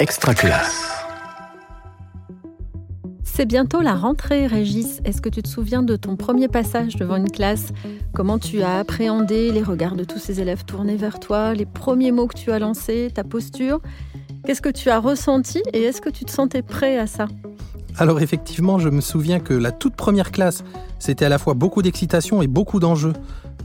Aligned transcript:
Extraculasse. 0.00 0.92
C'est 3.24 3.46
bientôt 3.46 3.80
la 3.80 3.96
rentrée, 3.96 4.46
Régis. 4.46 5.00
Est-ce 5.04 5.20
que 5.20 5.28
tu 5.28 5.42
te 5.42 5.48
souviens 5.48 5.82
de 5.82 5.96
ton 5.96 6.14
premier 6.14 6.46
passage 6.46 6.94
devant 6.94 7.16
une 7.16 7.30
classe? 7.30 7.72
Comment 8.14 8.38
tu 8.38 8.62
as 8.62 8.78
appréhendé 8.78 9.50
les 9.50 9.62
regards 9.62 9.96
de 9.96 10.04
tous 10.04 10.20
ces 10.20 10.40
élèves 10.40 10.64
tournés 10.64 10.94
vers 10.94 11.18
toi, 11.18 11.52
les 11.52 11.66
premiers 11.66 12.12
mots 12.12 12.28
que 12.28 12.38
tu 12.38 12.52
as 12.52 12.60
lancés, 12.60 13.10
ta 13.12 13.24
posture? 13.24 13.80
Qu'est-ce 14.46 14.62
que 14.62 14.68
tu 14.68 14.88
as 14.88 15.00
ressenti 15.00 15.62
et 15.72 15.82
est-ce 15.82 16.00
que 16.00 16.10
tu 16.10 16.24
te 16.24 16.30
sentais 16.30 16.62
prêt 16.62 16.96
à 16.96 17.08
ça? 17.08 17.26
Alors 17.96 18.20
effectivement, 18.20 18.78
je 18.78 18.90
me 18.90 19.00
souviens 19.00 19.40
que 19.40 19.54
la 19.54 19.72
toute 19.72 19.96
première 19.96 20.30
classe, 20.30 20.62
c'était 21.00 21.24
à 21.24 21.28
la 21.28 21.38
fois 21.38 21.54
beaucoup 21.54 21.82
d'excitation 21.82 22.40
et 22.40 22.46
beaucoup 22.46 22.78
d'enjeux. 22.78 23.14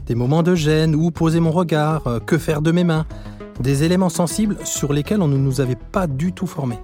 Des 0.06 0.16
moments 0.16 0.42
de 0.42 0.56
gêne, 0.56 0.96
où 0.96 1.12
poser 1.12 1.38
mon 1.38 1.52
regard, 1.52 2.08
euh, 2.08 2.18
que 2.18 2.38
faire 2.38 2.60
de 2.60 2.72
mes 2.72 2.84
mains? 2.84 3.06
Des 3.60 3.84
éléments 3.84 4.08
sensibles 4.08 4.56
sur 4.64 4.92
lesquels 4.92 5.22
on 5.22 5.28
ne 5.28 5.36
nous 5.36 5.60
avait 5.60 5.76
pas 5.76 6.06
du 6.06 6.32
tout 6.32 6.46
formés. 6.46 6.78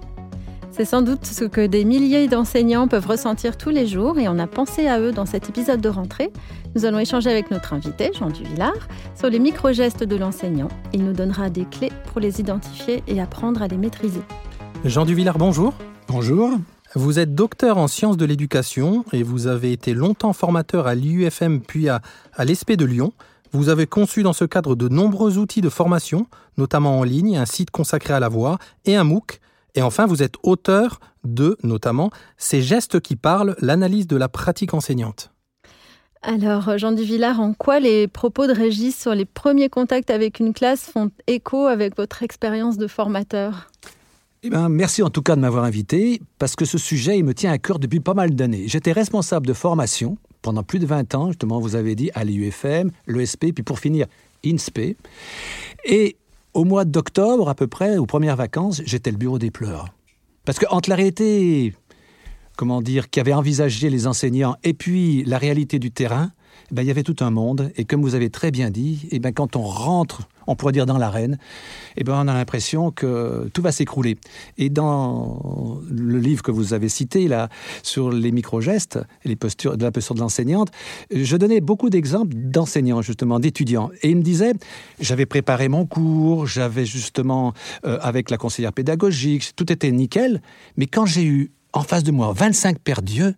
C'est 0.71 0.85
sans 0.85 1.01
doute 1.01 1.25
ce 1.25 1.43
que 1.43 1.67
des 1.67 1.83
milliers 1.83 2.29
d'enseignants 2.29 2.87
peuvent 2.87 3.05
ressentir 3.05 3.57
tous 3.57 3.69
les 3.69 3.85
jours 3.85 4.17
et 4.17 4.29
on 4.29 4.39
a 4.39 4.47
pensé 4.47 4.87
à 4.87 5.01
eux 5.01 5.11
dans 5.11 5.25
cet 5.25 5.49
épisode 5.49 5.81
de 5.81 5.89
rentrée. 5.89 6.31
Nous 6.73 6.85
allons 6.85 6.99
échanger 6.99 7.29
avec 7.29 7.51
notre 7.51 7.73
invité, 7.73 8.11
Jean 8.17 8.29
Duvillard, 8.29 8.87
sur 9.13 9.29
les 9.29 9.39
micro-gestes 9.39 10.05
de 10.05 10.15
l'enseignant. 10.15 10.69
Il 10.93 11.03
nous 11.03 11.11
donnera 11.11 11.49
des 11.49 11.65
clés 11.65 11.91
pour 12.07 12.21
les 12.21 12.39
identifier 12.39 13.03
et 13.07 13.19
apprendre 13.19 13.61
à 13.61 13.67
les 13.67 13.77
maîtriser. 13.77 14.21
Jean 14.85 15.03
Duvillard, 15.03 15.37
bonjour. 15.37 15.73
Bonjour. 16.07 16.51
Vous 16.95 17.19
êtes 17.19 17.35
docteur 17.35 17.77
en 17.77 17.87
sciences 17.87 18.17
de 18.17 18.25
l'éducation 18.25 19.03
et 19.11 19.23
vous 19.23 19.47
avez 19.47 19.73
été 19.73 19.93
longtemps 19.93 20.33
formateur 20.33 20.87
à 20.87 20.95
l'IUFM 20.95 21.59
puis 21.59 21.89
à, 21.89 22.01
à 22.33 22.45
l'ESP 22.45 22.73
de 22.73 22.85
Lyon. 22.85 23.11
Vous 23.53 23.67
avez 23.67 23.85
conçu 23.85 24.23
dans 24.23 24.33
ce 24.33 24.45
cadre 24.45 24.75
de 24.75 24.87
nombreux 24.87 25.37
outils 25.37 25.61
de 25.61 25.69
formation, 25.69 26.27
notamment 26.57 26.99
en 26.99 27.03
ligne, 27.03 27.37
un 27.37 27.45
site 27.45 27.69
consacré 27.69 28.13
à 28.13 28.19
la 28.19 28.29
voix 28.29 28.57
et 28.85 28.95
un 28.95 29.03
MOOC. 29.03 29.41
Et 29.75 29.81
enfin, 29.81 30.05
vous 30.05 30.23
êtes 30.23 30.35
auteur 30.43 30.99
de, 31.23 31.57
notamment, 31.63 32.11
Ces 32.37 32.61
gestes 32.61 33.01
qui 33.01 33.15
parlent, 33.15 33.55
l'analyse 33.59 34.07
de 34.07 34.15
la 34.15 34.29
pratique 34.29 34.73
enseignante. 34.73 35.31
Alors, 36.21 36.77
Jean 36.77 36.91
Duvillard, 36.91 37.39
en 37.39 37.53
quoi 37.53 37.79
les 37.79 38.07
propos 38.07 38.47
de 38.47 38.53
Régis 38.53 38.95
sur 38.95 39.15
les 39.15 39.25
premiers 39.25 39.69
contacts 39.69 40.11
avec 40.11 40.39
une 40.39 40.53
classe 40.53 40.83
font 40.83 41.09
écho 41.27 41.65
avec 41.65 41.97
votre 41.97 42.23
expérience 42.23 42.77
de 42.77 42.87
formateur? 42.87 43.69
Eh 44.43 44.49
ben, 44.49 44.69
merci 44.69 45.03
en 45.03 45.09
tout 45.09 45.21
cas 45.21 45.35
de 45.35 45.41
m'avoir 45.41 45.65
invité, 45.65 46.21
parce 46.39 46.55
que 46.55 46.65
ce 46.65 46.77
sujet, 46.77 47.17
il 47.17 47.23
me 47.23 47.33
tient 47.33 47.51
à 47.51 47.57
cœur 47.57 47.79
depuis 47.79 47.99
pas 47.99 48.13
mal 48.13 48.33
d'années. 48.33 48.67
J'étais 48.67 48.91
responsable 48.91 49.45
de 49.45 49.53
formation 49.53 50.17
pendant 50.41 50.63
plus 50.63 50.79
de 50.79 50.85
20 50.85 51.15
ans, 51.15 51.27
justement, 51.27 51.59
vous 51.59 51.75
avez 51.75 51.95
dit, 51.95 52.09
à 52.13 52.23
l'IUFM, 52.23 52.91
l'ESP, 53.07 53.53
puis 53.53 53.63
pour 53.63 53.79
finir, 53.79 54.07
INSPE. 54.45 54.97
Et 55.85 56.17
au 56.53 56.63
mois 56.63 56.85
d'octobre, 56.85 57.49
à 57.49 57.55
peu 57.55 57.67
près, 57.67 57.97
aux 57.97 58.05
premières 58.05 58.35
vacances, 58.35 58.81
j'étais 58.85 59.11
le 59.11 59.17
bureau 59.17 59.39
des 59.39 59.51
pleurs. 59.51 59.93
Parce 60.45 60.59
que 60.59 60.65
entre 60.69 60.89
la 60.89 60.95
réalité, 60.95 61.75
comment 62.57 62.81
dire, 62.81 63.09
qui 63.09 63.19
avait 63.19 63.33
envisagé 63.33 63.89
les 63.89 64.07
enseignants, 64.07 64.55
et 64.63 64.73
puis 64.73 65.23
la 65.25 65.37
réalité 65.37 65.79
du 65.79 65.91
terrain, 65.91 66.31
ben, 66.71 66.81
il 66.83 66.87
y 66.87 66.91
avait 66.91 67.03
tout 67.03 67.17
un 67.19 67.29
monde. 67.29 67.71
Et 67.75 67.85
comme 67.85 68.01
vous 68.01 68.15
avez 68.15 68.29
très 68.29 68.51
bien 68.51 68.69
dit, 68.69 69.07
eh 69.11 69.19
ben, 69.19 69.33
quand 69.33 69.55
on 69.55 69.63
rentre 69.63 70.27
on 70.47 70.55
pourrait 70.55 70.73
dire 70.73 70.85
dans 70.85 70.97
l'arène, 70.97 71.37
eh 71.97 72.03
ben 72.03 72.13
on 72.13 72.27
a 72.27 72.33
l'impression 72.33 72.91
que 72.91 73.49
tout 73.53 73.61
va 73.61 73.71
s'écrouler. 73.71 74.17
Et 74.57 74.69
dans 74.69 75.79
le 75.89 76.19
livre 76.19 76.43
que 76.43 76.51
vous 76.51 76.73
avez 76.73 76.89
cité 76.89 77.27
là 77.27 77.49
sur 77.83 78.11
les 78.11 78.31
micro-gestes 78.31 78.99
et 79.23 79.29
les 79.29 79.35
postures 79.35 79.77
de 79.77 79.83
la 79.83 79.91
posture 79.91 80.15
de 80.15 80.19
l'enseignante, 80.19 80.69
je 81.13 81.37
donnais 81.37 81.61
beaucoup 81.61 81.89
d'exemples 81.89 82.33
d'enseignants 82.35 83.01
justement, 83.01 83.39
d'étudiants. 83.39 83.91
Et 84.01 84.09
il 84.09 84.17
me 84.17 84.23
disait, 84.23 84.53
j'avais 84.99 85.25
préparé 85.25 85.69
mon 85.69 85.85
cours, 85.85 86.47
j'avais 86.47 86.85
justement 86.85 87.53
euh, 87.85 87.97
avec 88.01 88.29
la 88.29 88.37
conseillère 88.37 88.73
pédagogique, 88.73 89.55
tout 89.55 89.71
était 89.71 89.91
nickel. 89.91 90.41
Mais 90.77 90.87
quand 90.87 91.05
j'ai 91.05 91.23
eu 91.23 91.51
en 91.73 91.83
face 91.83 92.03
de 92.03 92.11
moi 92.11 92.33
25 92.33 92.79
pères 92.79 93.01
Dieu, 93.01 93.35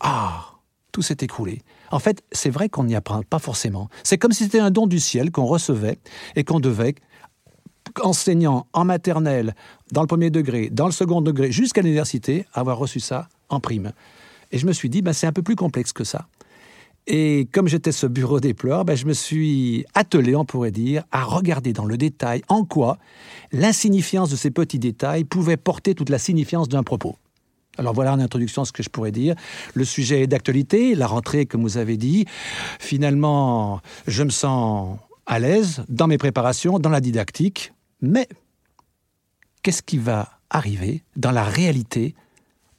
ah, 0.00 0.52
tout 0.92 1.02
s'est 1.02 1.18
écroulé. 1.20 1.62
En 1.92 1.98
fait, 1.98 2.24
c'est 2.32 2.50
vrai 2.50 2.68
qu'on 2.70 2.84
n'y 2.84 2.96
apprend 2.96 3.22
pas 3.22 3.38
forcément. 3.38 3.88
C'est 4.02 4.16
comme 4.16 4.32
si 4.32 4.44
c'était 4.44 4.58
un 4.58 4.70
don 4.70 4.86
du 4.86 4.98
ciel 4.98 5.30
qu'on 5.30 5.44
recevait 5.44 5.98
et 6.34 6.42
qu'on 6.42 6.58
devait, 6.58 6.94
enseignant 8.02 8.66
en 8.72 8.86
maternelle, 8.86 9.54
dans 9.92 10.00
le 10.00 10.06
premier 10.06 10.30
degré, 10.30 10.70
dans 10.70 10.86
le 10.86 10.92
second 10.92 11.20
degré, 11.20 11.52
jusqu'à 11.52 11.82
l'université, 11.82 12.46
avoir 12.54 12.78
reçu 12.78 12.98
ça 12.98 13.28
en 13.50 13.60
prime. 13.60 13.92
Et 14.50 14.58
je 14.58 14.66
me 14.66 14.72
suis 14.72 14.88
dit, 14.88 15.02
ben, 15.02 15.12
c'est 15.12 15.26
un 15.26 15.32
peu 15.32 15.42
plus 15.42 15.54
complexe 15.54 15.92
que 15.92 16.02
ça. 16.02 16.26
Et 17.06 17.46
comme 17.52 17.68
j'étais 17.68 17.92
ce 17.92 18.06
bureau 18.06 18.40
des 18.40 18.54
pleurs, 18.54 18.86
ben, 18.86 18.96
je 18.96 19.04
me 19.04 19.12
suis 19.12 19.84
attelé, 19.92 20.34
on 20.34 20.46
pourrait 20.46 20.70
dire, 20.70 21.04
à 21.12 21.24
regarder 21.24 21.74
dans 21.74 21.84
le 21.84 21.98
détail 21.98 22.40
en 22.48 22.64
quoi 22.64 22.96
l'insignifiance 23.52 24.30
de 24.30 24.36
ces 24.36 24.50
petits 24.50 24.78
détails 24.78 25.24
pouvait 25.24 25.58
porter 25.58 25.94
toute 25.94 26.08
la 26.08 26.18
signifiance 26.18 26.70
d'un 26.70 26.84
propos. 26.84 27.16
Alors 27.78 27.94
voilà 27.94 28.12
en 28.12 28.20
introduction 28.20 28.64
ce 28.64 28.72
que 28.72 28.82
je 28.82 28.90
pourrais 28.90 29.12
dire. 29.12 29.34
Le 29.74 29.84
sujet 29.84 30.22
est 30.22 30.26
d'actualité, 30.26 30.94
la 30.94 31.06
rentrée, 31.06 31.46
comme 31.46 31.62
vous 31.62 31.78
avez 31.78 31.96
dit. 31.96 32.26
Finalement, 32.78 33.80
je 34.06 34.22
me 34.22 34.30
sens 34.30 34.98
à 35.26 35.38
l'aise 35.38 35.82
dans 35.88 36.06
mes 36.06 36.18
préparations, 36.18 36.78
dans 36.78 36.90
la 36.90 37.00
didactique. 37.00 37.72
Mais 38.00 38.28
qu'est-ce 39.62 39.82
qui 39.82 39.98
va 39.98 40.28
arriver 40.50 41.02
dans 41.16 41.30
la 41.30 41.44
réalité 41.44 42.14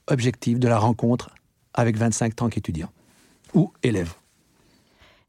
objective 0.08 0.60
de 0.60 0.68
la 0.68 0.78
rencontre 0.78 1.32
avec 1.74 1.98
25 1.98 2.42
ans 2.42 2.50
étudiants 2.50 2.92
ou 3.54 3.72
élèves 3.84 4.14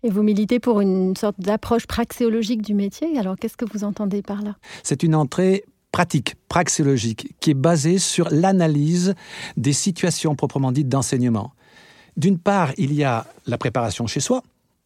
et 0.05 0.11
vous 0.11 0.23
militez 0.23 0.61
pour 0.61 0.83
une 0.83 1.17
sorte 1.17 1.41
d'approche 1.41 1.87
praxéologique 1.87 2.61
du 2.61 2.75
métier. 2.75 3.19
Alors, 3.19 3.37
qu'est-ce 3.37 3.57
que 3.57 3.65
vous 3.65 3.85
entendez 3.85 4.21
par 4.21 4.43
là? 4.43 4.57
C'est 4.83 5.03
une 5.03 5.15
entrée 5.15 5.65
pratique, 5.95 6.35
praxéologique, 6.49 7.37
qui 7.39 7.53
est 7.53 7.55
basée 7.55 8.01
sur 8.01 8.29
l'analyse 8.29 9.15
des 9.57 9.73
situations 9.73 10.35
proprement 10.35 10.73
dites 10.73 10.89
d'enseignement. 10.89 11.53
D'une 12.17 12.41
part, 12.41 12.73
il 12.79 12.93
y 12.93 13.05
a 13.05 13.29
la 13.47 13.59
préparation 13.59 14.09
chez 14.09 14.19
soi, 14.19 14.43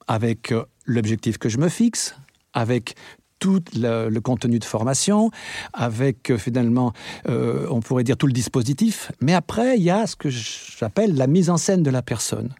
avec 0.06 0.52
euh, 0.52 0.66
l'objectif 0.84 1.38
que 1.38 1.48
je 1.48 1.56
me 1.56 1.70
fixe, 1.70 2.14
avec 2.52 2.94
tout 3.38 3.62
le, 3.74 4.19
contenu 4.19 4.58
de 4.58 4.66
formation, 4.66 5.30
avec 5.72 6.30
euh, 6.30 6.36
finalement, 6.36 6.92
euh, 7.26 7.66
on 7.70 7.80
pourrait 7.80 8.04
dire 8.04 8.19
tout 8.19 8.26
le 8.26 8.34
dispositif. 8.34 9.10
Mais 9.22 9.32
après, 9.32 9.78
il 9.78 9.84
y 9.84 9.90
a 9.90 10.06
ce 10.06 10.14
que 10.14 10.28
j'appelle 10.28 11.14
la 11.14 11.26
mise 11.26 11.48
en 11.48 11.56
scène 11.56 11.82
de 11.82 11.90
la 11.90 12.02
personne. 12.02 12.54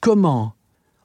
Comment, 0.00 0.54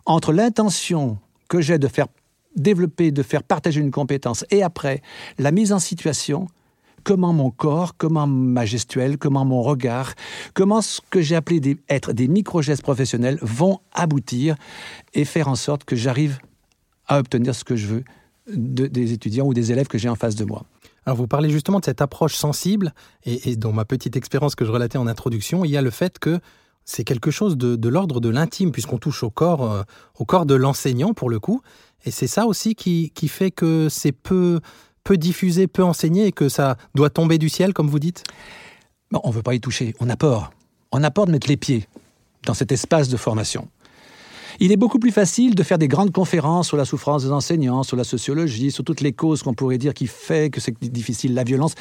entre 0.07 0.33
l'intention 0.33 1.19
que 1.50 1.61
j'ai 1.61 1.77
de 1.77 1.88
faire 1.88 2.07
développer, 2.56 3.11
de 3.11 3.21
faire 3.21 3.44
partager 3.44 3.79
une 3.79 3.91
compétence, 3.91 4.44
et 4.50 4.63
après, 4.63 5.03
la 5.38 5.51
mise 5.51 5.71
en 5.71 5.77
situation, 5.77 6.47
comment 7.03 7.33
mon 7.33 7.51
corps, 7.51 7.95
comment 7.97 8.27
ma 8.27 8.65
gestuelle, 8.65 9.17
comment 9.17 9.45
mon 9.45 9.61
regard, 9.61 10.13
comment 10.53 10.81
ce 10.81 11.01
que 11.09 11.21
j'ai 11.21 11.35
appelé 11.35 11.77
être 11.89 12.13
des 12.13 12.27
micro-gestes 12.27 12.83
professionnels 12.83 13.39
vont 13.41 13.79
aboutir 13.93 14.55
et 15.13 15.25
faire 15.25 15.47
en 15.47 15.55
sorte 15.55 15.83
que 15.83 15.95
j'arrive 15.95 16.39
à 17.07 17.19
obtenir 17.19 17.55
ce 17.55 17.63
que 17.63 17.75
je 17.75 17.88
veux 17.88 18.03
des 18.47 19.13
étudiants 19.13 19.45
ou 19.45 19.53
des 19.53 19.71
élèves 19.71 19.88
que 19.88 19.97
j'ai 19.97 20.09
en 20.09 20.15
face 20.15 20.35
de 20.35 20.45
moi. 20.45 20.63
Alors 21.05 21.17
vous 21.17 21.27
parlez 21.27 21.49
justement 21.49 21.79
de 21.79 21.85
cette 21.85 22.01
approche 22.01 22.35
sensible, 22.35 22.93
et, 23.25 23.55
dans 23.55 23.71
ma 23.71 23.85
petite 23.85 24.15
expérience 24.15 24.55
que 24.55 24.65
je 24.65 24.71
relatais 24.71 24.97
en 24.97 25.07
introduction, 25.07 25.65
il 25.65 25.71
y 25.71 25.77
a 25.77 25.81
le 25.81 25.89
fait 25.89 26.19
que 26.19 26.39
c'est 26.85 27.03
quelque 27.03 27.31
chose 27.31 27.57
de, 27.57 27.89
l'ordre 27.89 28.19
de 28.19 28.29
l'intime, 28.29 28.71
puisqu'on 28.71 28.97
touche 28.97 29.23
au 29.23 29.29
corps, 29.29 29.71
euh, 29.71 29.83
au 30.17 30.25
corps 30.25 30.45
de 30.45 30.55
l'enseignant 30.55 31.13
pour 31.13 31.29
le 31.29 31.39
coup, 31.39 31.61
et 32.05 32.11
c'est 32.11 32.27
ça 32.27 32.45
aussi 32.45 32.75
qui 32.75 33.11
fait 33.27 33.51
que 33.51 33.88
c'est 33.89 34.11
peu, 34.11 34.61
peu 35.03 35.17
diffusé, 35.17 35.67
peu 35.67 35.83
enseigné 35.83 36.27
et 36.27 36.31
que 36.31 36.49
ça 36.49 36.77
doit 36.95 37.09
tomber 37.09 37.37
du 37.37 37.49
ciel, 37.49 37.73
comme 37.73 37.87
vous 37.87 37.99
dites? 37.99 38.23
On 39.11 39.29
ne 39.29 39.33
veut 39.33 39.41
pas 39.41 39.55
y 39.55 39.59
toucher, 39.59 39.95
on 39.99 40.09
a 40.09 40.15
peur. 40.15 40.51
On 40.91 41.03
a 41.03 41.11
peur 41.11 41.25
de 41.25 41.31
mettre 41.31 41.47
les 41.47 41.57
pieds 41.57 41.87
dans 42.45 42.53
cet 42.53 42.71
espace 42.71 43.09
de 43.09 43.17
formation. 43.17 43.67
Il 44.59 44.71
est 44.71 44.77
beaucoup 44.77 44.99
plus 44.99 45.11
facile 45.11 45.55
de 45.55 45.63
faire 45.63 45.77
des 45.77 45.88
grandes 45.88 46.11
conférences 46.11 46.67
sur 46.67 46.77
la 46.77 46.85
souffrance 46.85 47.23
des 47.23 47.31
enseignants, 47.31 47.83
sur 47.83 47.95
la 47.95 48.03
sociologie, 48.03 48.71
sur 48.71 48.83
toutes 48.83 49.01
les 49.01 49.13
causes 49.13 49.41
qu'on 49.41 49.53
pourrait 49.53 49.77
dire 49.77 49.93
qui 49.93 50.07
fait 50.07 50.50
que 50.50 50.59
c'est 50.59 50.77
difficile, 50.83 51.33
la 51.33 51.44
violence, 51.44 51.75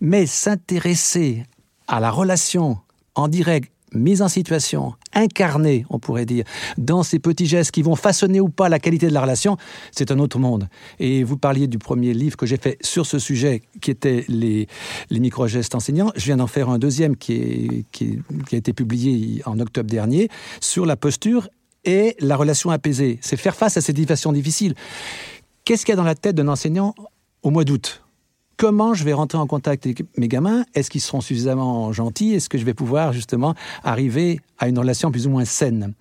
mais 0.00 0.26
s'intéresser 0.26 1.44
à 1.86 2.00
la 2.00 2.10
relation 2.10 2.78
en 3.14 3.28
direct 3.28 3.70
mise 3.94 4.22
en 4.22 4.28
situation, 4.28 4.94
incarnée, 5.12 5.84
on 5.90 5.98
pourrait 5.98 6.26
dire, 6.26 6.44
dans 6.78 7.02
ces 7.02 7.18
petits 7.18 7.46
gestes 7.46 7.70
qui 7.70 7.82
vont 7.82 7.96
façonner 7.96 8.40
ou 8.40 8.48
pas 8.48 8.68
la 8.68 8.78
qualité 8.78 9.08
de 9.08 9.12
la 9.14 9.20
relation, 9.20 9.56
c'est 9.92 10.10
un 10.10 10.18
autre 10.18 10.38
monde. 10.38 10.68
Et 10.98 11.24
vous 11.24 11.36
parliez 11.36 11.66
du 11.66 11.78
premier 11.78 12.14
livre 12.14 12.36
que 12.36 12.46
j'ai 12.46 12.56
fait 12.56 12.78
sur 12.82 13.06
ce 13.06 13.18
sujet, 13.18 13.62
qui 13.80 13.90
était 13.90 14.24
les, 14.28 14.68
les 15.10 15.20
micro-gestes 15.20 15.74
enseignants. 15.74 16.12
Je 16.16 16.24
viens 16.24 16.36
d'en 16.36 16.46
faire 16.46 16.68
un 16.68 16.78
deuxième 16.78 17.16
qui, 17.16 17.32
est, 17.32 17.84
qui, 17.92 18.18
a 18.52 18.56
été 18.56 18.72
publié 18.72 19.42
en 19.46 19.58
octobre 19.60 19.90
dernier, 19.90 20.28
sur 20.60 20.86
la 20.86 20.96
posture 20.96 21.48
et 21.84 22.16
la 22.20 22.36
relation 22.36 22.70
apaisée. 22.70 23.18
C'est 23.20 23.36
faire 23.36 23.56
face 23.56 23.76
à 23.76 23.80
ces 23.80 23.94
situations 23.94 24.32
difficiles. 24.32 24.74
Qu'est-ce 25.64 25.84
qu'il 25.84 25.92
y 25.92 25.94
a 25.94 25.96
dans 25.96 26.04
la 26.04 26.14
tête 26.14 26.36
d'un 26.36 26.48
enseignant 26.48 26.94
au 27.42 27.50
mois 27.50 27.64
d'août? 27.64 28.03
Comment 28.56 28.94
je 28.94 29.04
vais 29.04 29.12
rentrer 29.12 29.38
en 29.38 29.46
contact 29.46 29.86
avec 29.86 30.04
mes 30.16 30.28
gamins? 30.28 30.64
Est-ce 30.74 30.90
qu'ils 30.90 31.00
seront 31.00 31.20
suffisamment 31.20 31.92
gentils? 31.92 32.34
Est-ce 32.34 32.48
que 32.48 32.58
je 32.58 32.64
vais 32.64 32.74
pouvoir 32.74 33.12
justement 33.12 33.54
arriver 33.82 34.40
à 34.58 34.68
une 34.68 34.78
relation 34.78 35.10
plus 35.10 35.26
ou 35.26 35.30
moins 35.30 35.44
saine? 35.44 35.94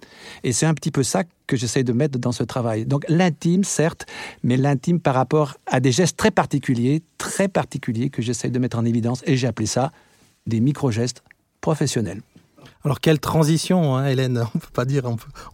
Et 0.44 0.52
c'est 0.52 0.66
un 0.66 0.74
petit 0.74 0.92
peu 0.92 1.04
ça 1.04 1.24
que 1.48 1.58
j'essaie 1.58 1.84
de 1.84 1.94
mettre 1.94 2.20
dans 2.20 2.32
ce 2.32 2.44
travail. 2.44 2.86
Donc 2.86 3.06
l'intime, 3.10 3.64
certes, 3.64 4.06
mais 4.44 4.58
l'intime 4.58 5.00
par 5.00 5.16
rapport 5.16 5.58
à 5.66 5.80
des 5.80 5.92
gestes 5.92 6.18
très 6.18 6.32
particuliers, 6.32 7.02
très 7.18 7.48
particuliers 7.48 8.10
que 8.10 8.22
j'essaie 8.22 8.50
de 8.50 8.60
mettre 8.60 8.78
en 8.78 8.86
évidence, 8.86 9.24
et 9.26 9.38
j'ai 9.38 9.48
appelé 9.48 9.68
ça 9.68 9.92
des 10.48 10.60
micro-gestes 10.60 11.24
professionnels. 11.62 12.22
Alors 12.86 13.00
quelle 13.00 13.20
transition, 13.20 13.96
hein, 13.96 14.08
Hélène 14.08 14.44
On 14.56 14.60
peut 14.60 14.68
pas 14.74 14.86
dire, 14.86 15.04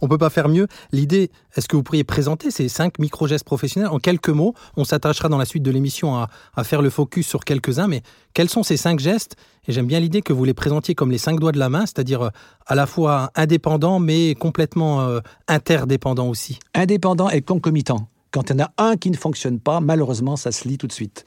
on 0.00 0.08
peut, 0.08 0.18
pas 0.18 0.30
faire 0.30 0.48
mieux. 0.48 0.66
L'idée, 0.90 1.30
est-ce 1.56 1.68
que 1.68 1.76
vous 1.76 1.82
pourriez 1.82 2.02
présenter 2.02 2.50
ces 2.50 2.68
cinq 2.68 2.98
micro-gestes 2.98 3.44
professionnels? 3.44 3.90
En 3.90 3.98
quelques 3.98 4.30
mots 4.30 4.54
On 4.76 4.84
s'attachera 4.84 5.28
dans 5.28 5.38
la 5.38 5.44
suite 5.44 5.62
de 5.62 5.70
l'émission 5.70 6.16
à, 6.16 6.28
faire 6.64 6.82
le 6.82 6.90
focus 6.90 7.26
sur 7.26 7.44
quelques-uns, 7.44 7.86
mais 7.86 8.02
quels 8.34 8.48
sont 8.48 8.62
ces 8.62 8.76
cinq 8.76 8.98
gestes? 8.98 9.36
Et 9.68 9.72
j'aime 9.72 9.86
bien 9.86 10.00
l'idée 10.00 10.22
que 10.22 10.32
vous 10.32 10.44
les 10.44 10.54
présentiez 10.54 10.94
comme 10.94 11.10
les 11.10 11.18
cinq 11.18 11.38
doigts 11.38 11.52
de 11.52 11.58
la 11.58 11.68
main, 11.68 11.86
c'est-à-dire 11.86 12.22
euh, 12.22 12.30
à 12.66 12.74
la 12.74 12.86
fois 12.86 13.30
indépendants, 13.36 14.00
mais 14.00 14.34
complètement 14.34 15.02
euh, 15.02 15.20
interdépendants 15.46 16.28
aussi. 16.28 16.58
Indépendants 16.74 17.30
et 17.30 17.42
concomitants. 17.42 18.08
Quand 18.32 18.50
il 18.50 18.58
y 18.58 18.62
en 18.62 18.64
a 18.64 18.72
un 18.78 18.96
qui 18.96 19.10
ne 19.10 19.16
fonctionne 19.16 19.60
pas, 19.60 19.80
malheureusement, 19.80 20.36
ça 20.36 20.52
se 20.52 20.66
lit 20.66 20.78
tout 20.78 20.86
de 20.86 20.92
suite. 20.92 21.24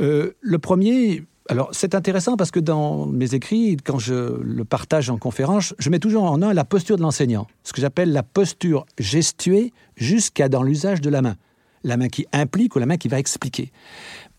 Euh, 0.00 0.32
le 0.40 0.58
premier, 0.58 1.24
alors 1.52 1.68
c'est 1.72 1.94
intéressant 1.94 2.38
parce 2.38 2.50
que 2.50 2.60
dans 2.60 3.04
mes 3.04 3.34
écrits, 3.34 3.76
quand 3.76 3.98
je 3.98 4.40
le 4.40 4.64
partage 4.64 5.10
en 5.10 5.18
conférence, 5.18 5.74
je 5.78 5.90
mets 5.90 5.98
toujours 5.98 6.24
en 6.24 6.40
un 6.40 6.54
la 6.54 6.64
posture 6.64 6.96
de 6.96 7.02
l'enseignant, 7.02 7.46
ce 7.62 7.74
que 7.74 7.82
j'appelle 7.82 8.10
la 8.10 8.22
posture 8.22 8.86
gestuée 8.98 9.74
jusqu'à 9.94 10.48
dans 10.48 10.62
l'usage 10.62 11.02
de 11.02 11.10
la 11.10 11.20
main. 11.20 11.36
La 11.84 11.98
main 11.98 12.08
qui 12.08 12.26
implique 12.32 12.74
ou 12.74 12.78
la 12.78 12.86
main 12.86 12.96
qui 12.96 13.08
va 13.08 13.18
expliquer. 13.18 13.70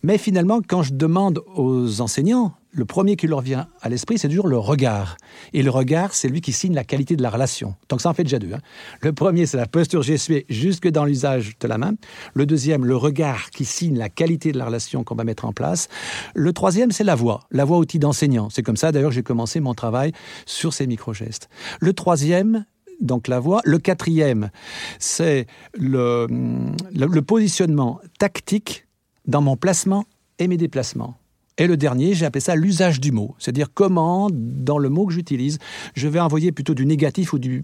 Mais 0.01 0.17
finalement, 0.17 0.59
quand 0.67 0.81
je 0.81 0.93
demande 0.93 1.43
aux 1.55 2.01
enseignants, 2.01 2.53
le 2.73 2.85
premier 2.85 3.15
qui 3.15 3.27
leur 3.27 3.41
vient 3.41 3.67
à 3.81 3.89
l'esprit, 3.89 4.17
c'est 4.17 4.27
toujours 4.27 4.47
le 4.47 4.57
regard. 4.57 5.17
Et 5.53 5.61
le 5.61 5.69
regard, 5.69 6.13
c'est 6.13 6.27
lui 6.27 6.41
qui 6.41 6.51
signe 6.51 6.73
la 6.73 6.83
qualité 6.83 7.15
de 7.15 7.21
la 7.21 7.29
relation. 7.29 7.75
Donc 7.87 8.01
ça 8.01 8.09
en 8.09 8.13
fait 8.13 8.23
déjà 8.23 8.39
deux. 8.39 8.53
Hein. 8.53 8.61
Le 9.01 9.13
premier, 9.13 9.45
c'est 9.45 9.57
la 9.57 9.67
posture 9.67 10.01
gestuée 10.01 10.45
jusque 10.49 10.87
dans 10.87 11.05
l'usage 11.05 11.53
de 11.59 11.67
la 11.67 11.77
main. 11.77 11.93
Le 12.33 12.45
deuxième, 12.45 12.83
le 12.85 12.97
regard 12.97 13.51
qui 13.51 13.65
signe 13.65 13.97
la 13.97 14.09
qualité 14.09 14.51
de 14.51 14.57
la 14.57 14.65
relation 14.65 15.03
qu'on 15.03 15.15
va 15.15 15.23
mettre 15.23 15.45
en 15.45 15.53
place. 15.53 15.87
Le 16.33 16.51
troisième, 16.51 16.91
c'est 16.91 17.03
la 17.03 17.15
voix. 17.15 17.41
La 17.51 17.63
voix 17.63 17.77
outil 17.77 17.99
d'enseignant. 17.99 18.49
C'est 18.49 18.63
comme 18.63 18.77
ça 18.77 18.91
d'ailleurs 18.91 19.11
j'ai 19.11 19.23
commencé 19.23 19.59
mon 19.59 19.75
travail 19.75 20.11
sur 20.47 20.73
ces 20.73 20.87
micro-gestes. 20.87 21.49
Le 21.79 21.93
troisième, 21.93 22.65
donc 23.01 23.27
la 23.27 23.39
voix. 23.39 23.61
Le 23.65 23.77
quatrième, 23.77 24.49
c'est 24.97 25.45
le 25.75 27.19
positionnement 27.19 27.99
tactique 28.17 28.87
dans 29.27 29.41
mon 29.41 29.57
placement 29.57 30.05
et 30.39 30.47
mes 30.47 30.57
déplacements. 30.57 31.17
Et 31.57 31.67
le 31.67 31.77
dernier, 31.77 32.13
j'ai 32.13 32.25
appelé 32.25 32.41
ça 32.41 32.55
l'usage 32.55 32.99
du 32.99 33.11
mot, 33.11 33.35
c'est-à-dire 33.37 33.67
comment, 33.73 34.29
dans 34.31 34.79
le 34.79 34.89
mot 34.89 35.05
que 35.05 35.13
j'utilise, 35.13 35.59
je 35.95 36.07
vais 36.07 36.19
envoyer 36.19 36.51
plutôt 36.51 36.73
du 36.73 36.85
négatif 36.85 37.33
ou 37.33 37.39
du 37.39 37.63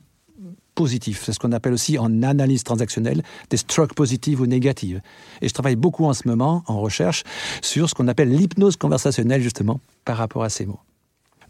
positif. 0.75 1.23
C'est 1.25 1.33
ce 1.33 1.39
qu'on 1.39 1.51
appelle 1.51 1.73
aussi 1.73 1.97
en 1.97 2.23
analyse 2.23 2.63
transactionnelle 2.63 3.23
des 3.49 3.57
strokes 3.57 3.93
positives 3.93 4.39
ou 4.39 4.45
négatives. 4.45 5.01
Et 5.41 5.49
je 5.49 5.53
travaille 5.53 5.75
beaucoup 5.75 6.05
en 6.05 6.13
ce 6.13 6.27
moment, 6.27 6.63
en 6.67 6.79
recherche, 6.79 7.23
sur 7.61 7.89
ce 7.89 7.95
qu'on 7.95 8.07
appelle 8.07 8.29
l'hypnose 8.29 8.77
conversationnelle, 8.77 9.41
justement, 9.41 9.81
par 10.05 10.17
rapport 10.17 10.43
à 10.43 10.49
ces 10.49 10.65
mots. 10.65 10.79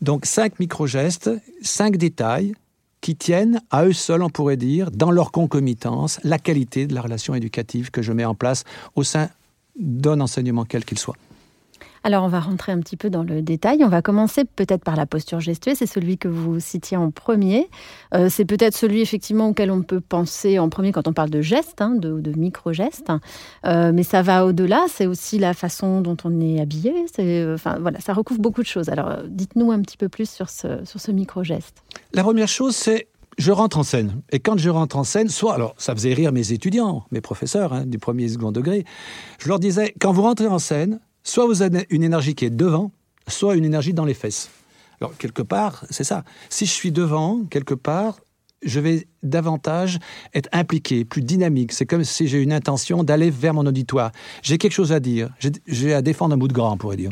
Donc, 0.01 0.25
cinq 0.25 0.59
micro-gestes, 0.59 1.29
cinq 1.61 1.97
détails 1.97 2.53
qui 3.01 3.15
tiennent 3.15 3.61
à 3.69 3.85
eux 3.85 3.93
seuls, 3.93 4.23
on 4.23 4.29
pourrait 4.29 4.57
dire, 4.57 4.89
dans 4.91 5.11
leur 5.11 5.31
concomitance, 5.31 6.19
la 6.23 6.39
qualité 6.39 6.87
de 6.87 6.95
la 6.95 7.01
relation 7.01 7.35
éducative 7.35 7.91
que 7.91 8.01
je 8.01 8.13
mets 8.13 8.25
en 8.25 8.35
place 8.35 8.63
au 8.95 9.03
sein 9.03 9.29
d'un 9.77 10.21
enseignement 10.21 10.65
quel 10.65 10.85
qu'il 10.85 10.97
soit. 10.97 11.15
Alors, 12.03 12.23
on 12.23 12.27
va 12.27 12.39
rentrer 12.39 12.71
un 12.71 12.79
petit 12.79 12.97
peu 12.97 13.09
dans 13.09 13.23
le 13.23 13.41
détail. 13.41 13.83
On 13.83 13.89
va 13.89 14.01
commencer 14.01 14.45
peut-être 14.45 14.83
par 14.83 14.95
la 14.95 15.05
posture 15.05 15.39
gestuelle. 15.39 15.75
C'est 15.75 15.85
celui 15.85 16.17
que 16.17 16.27
vous 16.27 16.59
citiez 16.59 16.97
en 16.97 17.11
premier. 17.11 17.69
Euh, 18.13 18.29
c'est 18.29 18.45
peut-être 18.45 18.75
celui, 18.75 19.01
effectivement, 19.01 19.49
auquel 19.49 19.71
on 19.71 19.81
peut 19.81 20.01
penser 20.01 20.59
en 20.59 20.69
premier 20.69 20.91
quand 20.91 21.07
on 21.07 21.13
parle 21.13 21.29
de 21.29 21.41
gestes, 21.41 21.81
hein, 21.81 21.95
de, 21.95 22.31
micro-gestes. 22.37 23.11
Euh, 23.65 23.91
mais 23.93 24.03
ça 24.03 24.21
va 24.21 24.45
au-delà. 24.45 24.85
C'est 24.89 25.07
aussi 25.07 25.39
la 25.39 25.53
façon 25.53 26.01
dont 26.01 26.17
on 26.23 26.39
est 26.39 26.61
habillé. 26.61 27.05
Euh, 27.19 27.55
enfin, 27.55 27.77
voilà, 27.79 27.99
ça 27.99 28.13
recouvre 28.13 28.39
beaucoup 28.39 28.61
de 28.61 28.67
choses. 28.67 28.89
Alors, 28.89 29.17
dites-nous 29.27 29.71
un 29.71 29.81
petit 29.81 29.97
peu 29.97 30.09
plus 30.09 30.29
sur 30.29 30.49
ce, 30.49 30.67
sur 30.85 31.13
micro-geste. 31.13 31.83
La 32.13 32.23
première 32.23 32.47
chose, 32.47 32.75
c'est 32.75 33.07
je 33.39 33.51
rentre 33.51 33.77
en 33.77 33.83
scène. 33.83 34.21
Et 34.31 34.39
quand 34.39 34.57
je 34.57 34.69
rentre 34.69 34.97
en 34.97 35.03
scène, 35.05 35.29
soit, 35.29 35.53
alors 35.53 35.73
ça 35.77 35.95
faisait 35.95 36.13
rire 36.13 36.33
mes 36.33 36.51
étudiants, 36.51 37.05
mes 37.11 37.21
professeurs 37.21 37.73
hein, 37.73 37.85
du 37.85 37.97
premier 37.97 38.25
et 38.25 38.29
second 38.29 38.51
degré, 38.51 38.83
je 39.39 39.47
leur 39.47 39.59
disais, 39.59 39.95
quand 39.99 40.11
vous 40.11 40.23
rentrez 40.23 40.47
en 40.47 40.59
scène, 40.59 40.99
soit 41.23 41.45
vous 41.45 41.61
avez 41.61 41.85
une 41.89 42.03
énergie 42.03 42.35
qui 42.35 42.45
est 42.45 42.49
devant, 42.49 42.91
soit 43.27 43.55
une 43.55 43.65
énergie 43.65 43.93
dans 43.93 44.05
les 44.05 44.13
fesses. 44.13 44.49
Alors, 45.01 45.15
quelque 45.17 45.41
part, 45.41 45.85
c'est 45.89 46.03
ça. 46.03 46.23
Si 46.49 46.65
je 46.65 46.71
suis 46.71 46.91
devant, 46.91 47.45
quelque 47.49 47.73
part, 47.73 48.19
je 48.63 48.79
vais 48.79 49.07
davantage 49.23 49.99
être 50.33 50.49
impliqué, 50.51 51.05
plus 51.05 51.21
dynamique. 51.21 51.71
C'est 51.71 51.85
comme 51.85 52.03
si 52.03 52.27
j'ai 52.27 52.41
une 52.41 52.51
intention 52.51 53.03
d'aller 53.03 53.29
vers 53.29 53.53
mon 53.53 53.65
auditoire. 53.65 54.11
J'ai 54.41 54.57
quelque 54.57 54.73
chose 54.73 54.91
à 54.91 54.99
dire. 54.99 55.29
J'ai 55.67 55.93
à 55.93 56.01
défendre 56.01 56.33
un 56.33 56.37
bout 56.37 56.49
de 56.49 56.53
gras, 56.53 56.69
on 56.71 56.77
pourrait 56.77 56.97
dire. 56.97 57.11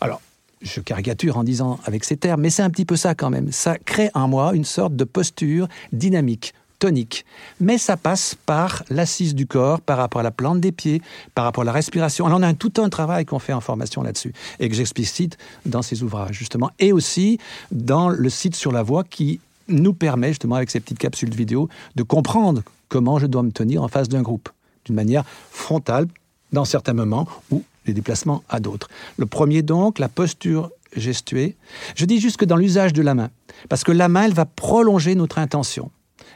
Alors, 0.00 0.20
je 0.60 0.80
caricature 0.80 1.36
en 1.36 1.44
disant 1.44 1.78
avec 1.84 2.04
ces 2.04 2.16
termes, 2.16 2.40
mais 2.40 2.50
c'est 2.50 2.62
un 2.62 2.70
petit 2.70 2.84
peu 2.84 2.96
ça 2.96 3.14
quand 3.14 3.30
même. 3.30 3.52
Ça 3.52 3.78
crée 3.78 4.10
en 4.14 4.28
moi 4.28 4.54
une 4.54 4.64
sorte 4.64 4.96
de 4.96 5.04
posture 5.04 5.68
dynamique, 5.92 6.54
tonique. 6.78 7.24
Mais 7.60 7.78
ça 7.78 7.96
passe 7.96 8.36
par 8.46 8.84
l'assise 8.90 9.34
du 9.34 9.46
corps, 9.46 9.80
par 9.80 9.98
rapport 9.98 10.20
à 10.20 10.24
la 10.24 10.30
plante 10.30 10.60
des 10.60 10.72
pieds, 10.72 11.02
par 11.34 11.44
rapport 11.44 11.62
à 11.62 11.64
la 11.64 11.72
respiration. 11.72 12.26
Alors 12.26 12.38
on 12.38 12.42
a 12.42 12.48
un, 12.48 12.54
tout 12.54 12.72
un 12.78 12.88
travail 12.88 13.24
qu'on 13.24 13.38
fait 13.38 13.52
en 13.52 13.60
formation 13.60 14.02
là-dessus 14.02 14.32
et 14.60 14.68
que 14.68 14.74
j'explicite 14.74 15.38
dans 15.66 15.82
ces 15.82 16.02
ouvrages 16.02 16.36
justement, 16.36 16.70
et 16.78 16.92
aussi 16.92 17.38
dans 17.70 18.08
le 18.08 18.28
site 18.28 18.56
sur 18.56 18.72
la 18.72 18.82
voix 18.82 19.04
qui 19.04 19.40
nous 19.68 19.94
permet 19.94 20.28
justement 20.28 20.56
avec 20.56 20.70
ces 20.70 20.80
petites 20.80 20.98
capsules 20.98 21.34
vidéo 21.34 21.68
de 21.96 22.02
comprendre 22.02 22.62
comment 22.88 23.18
je 23.18 23.26
dois 23.26 23.42
me 23.42 23.50
tenir 23.50 23.82
en 23.82 23.88
face 23.88 24.08
d'un 24.08 24.22
groupe 24.22 24.50
d'une 24.84 24.94
manière 24.94 25.24
frontale 25.50 26.06
dans 26.52 26.64
certains 26.64 26.92
moments 26.92 27.26
ou 27.50 27.62
les 27.86 27.94
déplacements 27.94 28.42
à 28.48 28.60
d'autres. 28.60 28.88
Le 29.16 29.26
premier 29.26 29.62
donc, 29.62 29.98
la 29.98 30.08
posture 30.08 30.70
gestuée. 30.96 31.56
Je 31.96 32.04
dis 32.04 32.20
juste 32.20 32.36
que 32.36 32.44
dans 32.44 32.56
l'usage 32.56 32.92
de 32.92 33.02
la 33.02 33.14
main, 33.14 33.30
parce 33.68 33.84
que 33.84 33.92
la 33.92 34.08
main, 34.08 34.24
elle 34.24 34.34
va 34.34 34.44
prolonger 34.44 35.14
notre 35.14 35.38
intention 35.38 35.90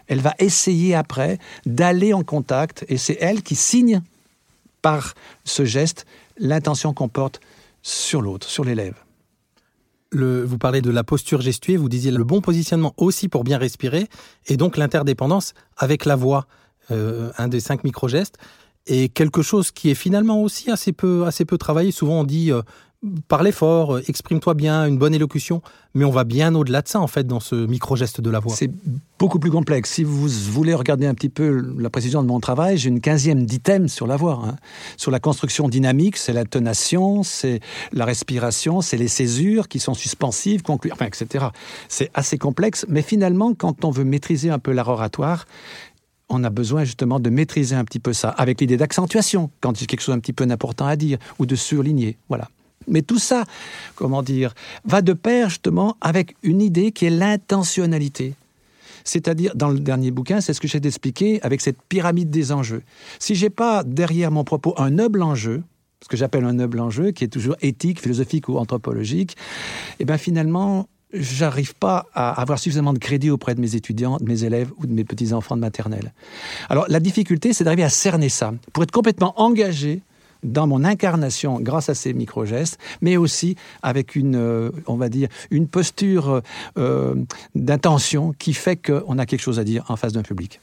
elle 0.06 0.20
va 0.20 0.34
essayer 0.38 0.94
après 0.94 1.38
d'aller 1.66 2.12
en 2.12 2.22
contact 2.22 2.84
et 2.88 2.96
c'est 2.96 3.18
elle 3.20 3.42
qui 3.42 3.54
signe 3.54 4.02
par 4.82 5.14
ce 5.44 5.64
geste 5.64 6.06
l'intention 6.38 6.94
qu'on 6.94 7.08
porte 7.08 7.40
sur 7.82 8.22
l'autre, 8.22 8.48
sur 8.48 8.64
l'élève. 8.64 8.94
vous 10.12 10.58
parlez 10.58 10.80
de 10.80 10.90
la 10.90 11.04
posture 11.04 11.40
gestuée, 11.40 11.76
vous 11.76 11.88
disiez 11.88 12.10
le 12.10 12.24
bon 12.24 12.40
positionnement 12.40 12.94
aussi 12.96 13.28
pour 13.28 13.44
bien 13.44 13.58
respirer, 13.58 14.08
et 14.46 14.56
donc 14.56 14.76
l'interdépendance 14.76 15.54
avec 15.76 16.04
la 16.04 16.16
voix, 16.16 16.46
euh, 16.90 17.30
un 17.38 17.48
des 17.48 17.60
cinq 17.60 17.84
micro-gestes, 17.84 18.38
et 18.86 19.08
quelque 19.08 19.42
chose 19.42 19.70
qui 19.70 19.90
est 19.90 19.94
finalement 19.94 20.42
aussi 20.42 20.70
assez 20.70 20.92
peu, 20.92 21.26
assez 21.26 21.44
peu 21.44 21.58
travaillé. 21.58 21.90
Souvent 21.92 22.20
on 22.20 22.24
dit 22.24 22.50
euh, 22.50 22.62
parle 23.28 23.52
fort, 23.52 23.96
euh, 23.96 24.02
exprime-toi 24.08 24.54
bien, 24.54 24.86
une 24.86 24.98
bonne 24.98 25.14
élocution, 25.14 25.62
mais 25.94 26.04
on 26.04 26.10
va 26.10 26.24
bien 26.24 26.54
au-delà 26.54 26.82
de 26.82 26.88
ça 26.88 27.00
en 27.00 27.06
fait 27.06 27.26
dans 27.26 27.40
ce 27.40 27.54
micro-geste 27.54 28.20
de 28.20 28.30
la 28.30 28.40
voix. 28.40 28.54
C'est 28.54 28.70
beaucoup 29.18 29.38
plus 29.38 29.50
complexe. 29.50 29.92
Si 29.92 30.04
vous 30.04 30.28
voulez 30.28 30.74
regarder 30.74 31.06
un 31.06 31.14
petit 31.14 31.28
peu 31.28 31.74
la 31.78 31.90
précision 31.90 32.22
de 32.22 32.28
mon 32.28 32.40
travail, 32.40 32.76
j'ai 32.76 32.88
une 32.88 33.00
quinzième 33.00 33.44
d'items 33.44 33.92
sur 33.92 34.06
la 34.06 34.16
voix. 34.16 34.40
Hein. 34.44 34.56
Sur 34.96 35.10
la 35.10 35.20
construction 35.20 35.68
dynamique, 35.68 36.16
c'est 36.16 36.32
la 36.32 36.44
tonation, 36.44 37.22
c'est 37.22 37.60
la 37.92 38.04
respiration, 38.04 38.80
c'est 38.80 38.96
les 38.96 39.08
césures 39.08 39.68
qui 39.68 39.78
sont 39.78 39.94
suspensives, 39.94 40.62
conclusives, 40.62 40.94
enfin, 40.94 41.06
etc. 41.06 41.46
C'est 41.88 42.10
assez 42.14 42.38
complexe, 42.38 42.84
mais 42.88 43.02
finalement, 43.02 43.54
quand 43.54 43.84
on 43.84 43.90
veut 43.90 44.04
maîtriser 44.04 44.50
un 44.50 44.58
peu 44.58 44.72
l'art 44.72 44.88
oratoire, 44.88 45.46
on 46.28 46.44
a 46.44 46.50
besoin 46.50 46.84
justement 46.84 47.20
de 47.20 47.30
maîtriser 47.30 47.74
un 47.74 47.84
petit 47.84 48.00
peu 48.00 48.12
ça, 48.12 48.28
avec 48.30 48.60
l'idée 48.60 48.76
d'accentuation, 48.76 49.50
quand 49.60 49.80
il 49.80 49.82
y 49.82 49.84
a 49.84 49.86
quelque 49.86 50.02
chose 50.02 50.14
un 50.14 50.18
petit 50.18 50.34
peu 50.34 50.44
d'important 50.44 50.86
à 50.86 50.96
dire, 50.96 51.18
ou 51.38 51.46
de 51.46 51.56
surligner. 51.56 52.18
Voilà. 52.28 52.48
Mais 52.86 53.02
tout 53.02 53.18
ça, 53.18 53.44
comment 53.96 54.22
dire, 54.22 54.54
va 54.84 55.02
de 55.02 55.12
pair 55.12 55.50
justement 55.50 55.96
avec 56.00 56.36
une 56.42 56.60
idée 56.60 56.92
qui 56.92 57.06
est 57.06 57.10
l'intentionnalité. 57.10 58.34
C'est-à-dire, 59.04 59.52
dans 59.54 59.68
le 59.68 59.80
dernier 59.80 60.10
bouquin, 60.10 60.40
c'est 60.40 60.52
ce 60.52 60.60
que 60.60 60.68
j'ai 60.68 60.80
d'expliquer 60.80 61.42
avec 61.42 61.60
cette 61.60 61.80
pyramide 61.88 62.30
des 62.30 62.52
enjeux. 62.52 62.82
Si 63.18 63.34
j'ai 63.34 63.50
pas 63.50 63.82
derrière 63.82 64.30
mon 64.30 64.44
propos 64.44 64.74
un 64.76 64.90
noble 64.90 65.22
enjeu, 65.22 65.62
ce 66.02 66.08
que 66.08 66.16
j'appelle 66.16 66.44
un 66.44 66.52
noble 66.52 66.78
enjeu, 66.80 67.10
qui 67.10 67.24
est 67.24 67.28
toujours 67.28 67.56
éthique, 67.60 68.00
philosophique 68.00 68.48
ou 68.48 68.58
anthropologique, 68.58 69.36
eh 69.98 70.04
bien 70.04 70.18
finalement, 70.18 70.88
j'arrive 71.12 71.74
pas 71.74 72.06
à 72.14 72.40
avoir 72.40 72.58
suffisamment 72.58 72.92
de 72.92 72.98
crédit 72.98 73.30
auprès 73.30 73.54
de 73.54 73.60
mes 73.60 73.74
étudiants, 73.74 74.18
de 74.18 74.24
mes 74.24 74.44
élèves 74.44 74.70
ou 74.76 74.86
de 74.86 74.92
mes 74.92 75.04
petits-enfants 75.04 75.56
de 75.56 75.62
maternelle. 75.62 76.12
Alors 76.68 76.84
la 76.88 77.00
difficulté, 77.00 77.52
c'est 77.52 77.64
d'arriver 77.64 77.84
à 77.84 77.88
cerner 77.88 78.28
ça, 78.28 78.52
pour 78.72 78.82
être 78.82 78.92
complètement 78.92 79.40
engagé 79.40 80.02
dans 80.42 80.66
mon 80.66 80.84
incarnation 80.84 81.60
grâce 81.60 81.88
à 81.88 81.94
ces 81.94 82.12
micro-gestes, 82.12 82.78
mais 83.00 83.16
aussi 83.16 83.56
avec 83.82 84.14
une, 84.14 84.36
euh, 84.36 84.70
on 84.86 84.96
va 84.96 85.08
dire, 85.08 85.28
une 85.50 85.68
posture 85.68 86.42
euh, 86.76 87.14
d'intention 87.54 88.32
qui 88.38 88.54
fait 88.54 88.76
qu'on 88.76 89.18
a 89.18 89.26
quelque 89.26 89.40
chose 89.40 89.58
à 89.58 89.64
dire 89.64 89.84
en 89.88 89.96
face 89.96 90.12
d'un 90.12 90.22
public. 90.22 90.60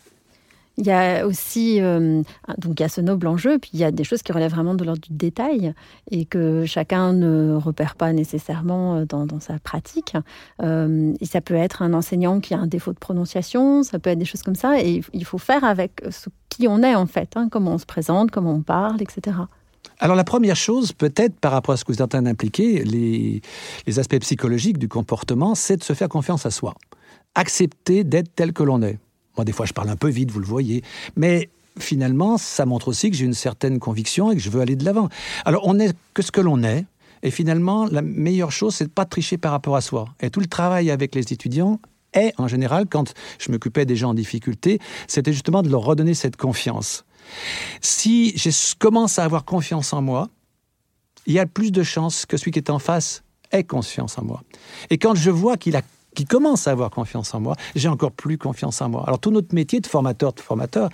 Il 0.77 0.85
y 0.85 0.91
a 0.91 1.25
aussi 1.25 1.79
euh, 1.79 2.21
donc 2.57 2.77
il 2.77 2.81
y 2.81 2.85
a 2.85 2.89
ce 2.89 2.99
noble 2.99 3.27
enjeu, 3.27 3.59
puis 3.59 3.69
il 3.73 3.79
y 3.79 3.85
a 3.85 3.91
des 3.91 4.03
choses 4.03 4.21
qui 4.21 4.33
relèvent 4.33 4.51
vraiment 4.51 4.75
de 4.75 4.83
l'ordre 4.83 4.99
du 4.99 5.13
détail 5.13 5.73
et 6.11 6.25
que 6.25 6.65
chacun 6.65 7.13
ne 7.13 7.55
repère 7.55 7.95
pas 7.95 8.11
nécessairement 8.11 9.05
dans, 9.05 9.39
sa 9.39 9.57
pratique. 9.57 10.15
et 10.61 11.25
ça 11.25 11.39
peut 11.39 11.53
être 11.53 11.81
un 11.81 11.93
enseignant 11.93 12.41
qui 12.41 12.53
a 12.53 12.59
un 12.59 12.67
défaut 12.67 12.91
de 12.91 12.99
prononciation, 12.99 13.83
ça 13.83 13.99
peut 13.99 14.09
être 14.09 14.19
des 14.19 14.25
choses 14.25 14.43
comme 14.43 14.55
ça. 14.55 14.81
Et 14.81 15.01
il 15.13 15.23
faut 15.23 15.37
faire 15.37 15.63
avec 15.63 16.03
ce 16.09 16.27
qui 16.49 16.67
on 16.67 16.83
est 16.83 16.95
en 16.95 17.05
fait, 17.05 17.37
hein, 17.37 17.47
comment 17.49 17.71
on 17.71 17.77
se 17.77 17.85
présente, 17.85 18.31
comment 18.31 18.53
on 18.53 18.61
parle, 18.61 19.01
etc. 19.01 19.37
Alors 19.99 20.15
la 20.15 20.23
première 20.23 20.55
chose, 20.55 20.91
peut-être 20.91 21.39
par 21.39 21.51
rapport 21.51 21.73
à 21.73 21.77
ce 21.77 21.85
que 21.85 21.91
vous 21.91 21.95
êtes 21.95 22.01
en 22.01 22.07
train 22.07 22.21
d'impliquer, 22.21 22.83
les, 22.83 23.41
aspects 23.99 24.19
psychologiques 24.19 24.77
du 24.77 24.89
comportement, 24.89 25.55
c'est 25.55 25.77
de 25.77 25.83
se 25.83 25.93
faire 25.93 26.09
confiance 26.09 26.45
à 26.45 26.51
soi. 26.51 26.75
Accepter 27.33 28.03
d'être 28.03 28.33
tel 28.35 28.51
que 28.51 28.63
l'on 28.63 28.81
est. 28.81 28.99
Moi, 29.37 29.45
des 29.45 29.51
fois, 29.51 29.65
je 29.65 29.73
parle 29.73 29.89
un 29.89 29.95
peu 29.95 30.09
vite, 30.09 30.31
vous 30.31 30.39
le 30.39 30.45
voyez. 30.45 30.83
Mais 31.15 31.49
finalement, 31.79 32.37
ça 32.37 32.65
montre 32.65 32.89
aussi 32.89 33.09
que 33.09 33.17
j'ai 33.17 33.25
une 33.25 33.33
certaine 33.33 33.79
conviction 33.79 34.31
et 34.31 34.35
que 34.35 34.41
je 34.41 34.49
veux 34.49 34.61
aller 34.61 34.75
de 34.75 34.85
l'avant. 34.85 35.09
Alors, 35.45 35.63
on 35.65 35.79
est 35.79 35.95
que 36.13 36.21
ce 36.21 36.31
que 36.31 36.41
l'on 36.41 36.63
est. 36.63 36.85
Et 37.23 37.31
finalement, 37.31 37.85
la 37.85 38.01
meilleure 38.01 38.51
chose, 38.51 38.75
c'est 38.75 38.85
de 38.85 38.89
pas 38.89 39.05
tricher 39.05 39.37
par 39.37 39.51
rapport 39.51 39.75
à 39.75 39.81
soi. 39.81 40.09
Et 40.21 40.29
tout 40.29 40.41
le 40.41 40.45
travail 40.45 40.91
avec 40.91 41.15
les 41.15 41.33
étudiants 41.33 41.79
est, 42.13 42.33
en 42.37 42.47
général, 42.47 42.85
quand 42.89 43.13
je 43.39 43.51
m'occupais 43.51 43.85
des 43.85 43.95
gens 43.95 44.09
en 44.09 44.13
difficulté, 44.13 44.79
c'était 45.07 45.33
justement 45.33 45.61
de 45.61 45.69
leur 45.69 45.81
redonner 45.81 46.13
cette 46.13 46.37
confiance. 46.37 47.05
Si 47.81 48.37
je 48.37 48.49
commence 48.77 49.19
à 49.19 49.23
avoir 49.23 49.45
confiance 49.45 49.93
en 49.93 50.01
moi, 50.01 50.29
il 51.25 51.33
y 51.33 51.39
a 51.39 51.45
plus 51.45 51.71
de 51.71 51.83
chances 51.83 52.25
que 52.25 52.37
celui 52.37 52.51
qui 52.51 52.59
est 52.59 52.69
en 52.69 52.79
face 52.79 53.23
ait 53.51 53.63
confiance 53.63 54.17
en 54.17 54.23
moi. 54.23 54.43
Et 54.89 54.97
quand 54.97 55.15
je 55.15 55.31
vois 55.31 55.57
qu'il 55.57 55.75
a 55.75 55.81
commence 56.23 56.69
à 56.69 56.71
avoir 56.71 56.91
confiance 56.91 57.33
en 57.33 57.41
moi, 57.41 57.57
j'ai 57.75 57.89
encore 57.89 58.13
plus 58.13 58.37
confiance 58.37 58.81
en 58.81 58.87
moi. 58.87 59.03
Alors 59.05 59.19
tout 59.19 59.31
notre 59.31 59.53
métier 59.53 59.81
de 59.81 59.87
formateur, 59.87 60.31
de 60.31 60.39
formateur, 60.39 60.89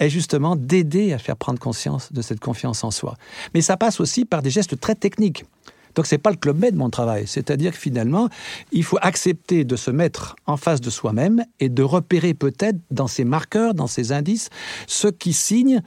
est 0.00 0.10
justement 0.10 0.56
d'aider 0.56 1.12
à 1.12 1.18
faire 1.18 1.36
prendre 1.36 1.60
conscience 1.60 2.12
de 2.12 2.20
cette 2.20 2.40
confiance 2.40 2.82
en 2.82 2.90
soi. 2.90 3.14
Mais 3.54 3.60
ça 3.60 3.76
passe 3.76 4.00
aussi 4.00 4.24
par 4.24 4.42
des 4.42 4.50
gestes 4.50 4.80
très 4.80 4.96
techniques. 4.96 5.44
Donc 5.94 6.06
c'est 6.06 6.18
pas 6.18 6.30
le 6.30 6.36
club 6.36 6.58
med 6.58 6.74
mon 6.74 6.90
travail, 6.90 7.26
c'est-à-dire 7.26 7.72
que 7.72 7.78
finalement, 7.78 8.28
il 8.72 8.84
faut 8.84 8.98
accepter 9.00 9.64
de 9.64 9.76
se 9.76 9.90
mettre 9.90 10.36
en 10.46 10.56
face 10.56 10.80
de 10.80 10.90
soi-même 10.90 11.44
et 11.60 11.68
de 11.68 11.82
repérer 11.82 12.34
peut-être 12.34 12.78
dans 12.90 13.06
ses 13.06 13.24
marqueurs, 13.24 13.74
dans 13.74 13.86
ses 13.86 14.12
indices, 14.12 14.50
ce 14.86 15.08
qui 15.08 15.32
signe 15.32 15.82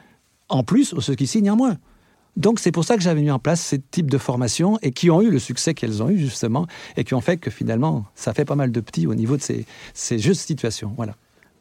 en 0.50 0.64
plus 0.64 0.94
ou 0.94 1.02
ce 1.02 1.12
qui 1.12 1.28
signe 1.28 1.52
en 1.52 1.56
moins. 1.56 1.78
Donc 2.38 2.60
c'est 2.60 2.72
pour 2.72 2.86
ça 2.86 2.96
que 2.96 3.02
j'avais 3.02 3.22
mis 3.22 3.32
en 3.32 3.40
place 3.40 3.66
ce 3.66 3.76
type 3.76 4.12
de 4.12 4.18
formation 4.20 4.78
et 4.84 4.92
qui 4.92 5.10
ont 5.10 5.22
eu 5.22 5.32
le 5.32 5.40
succès 5.40 5.74
qu'elles 5.74 6.04
ont 6.04 6.10
eu 6.10 6.20
justement 6.20 6.68
et 6.96 7.04
qui 7.04 7.16
ont 7.16 7.22
fait 7.22 7.38
que 7.38 7.50
finalement 7.50 8.06
ça 8.14 8.34
fait 8.34 8.46
pas 8.46 8.56
mal 8.56 8.72
de 8.72 8.80
petits 8.80 9.08
au 9.08 9.16
niveau 9.16 9.38
de 9.38 9.42
ces, 9.42 9.66
ces 9.96 10.20
jeux 10.20 10.34
de 10.34 10.38
situation. 10.38 10.94
Voilà. 10.96 11.16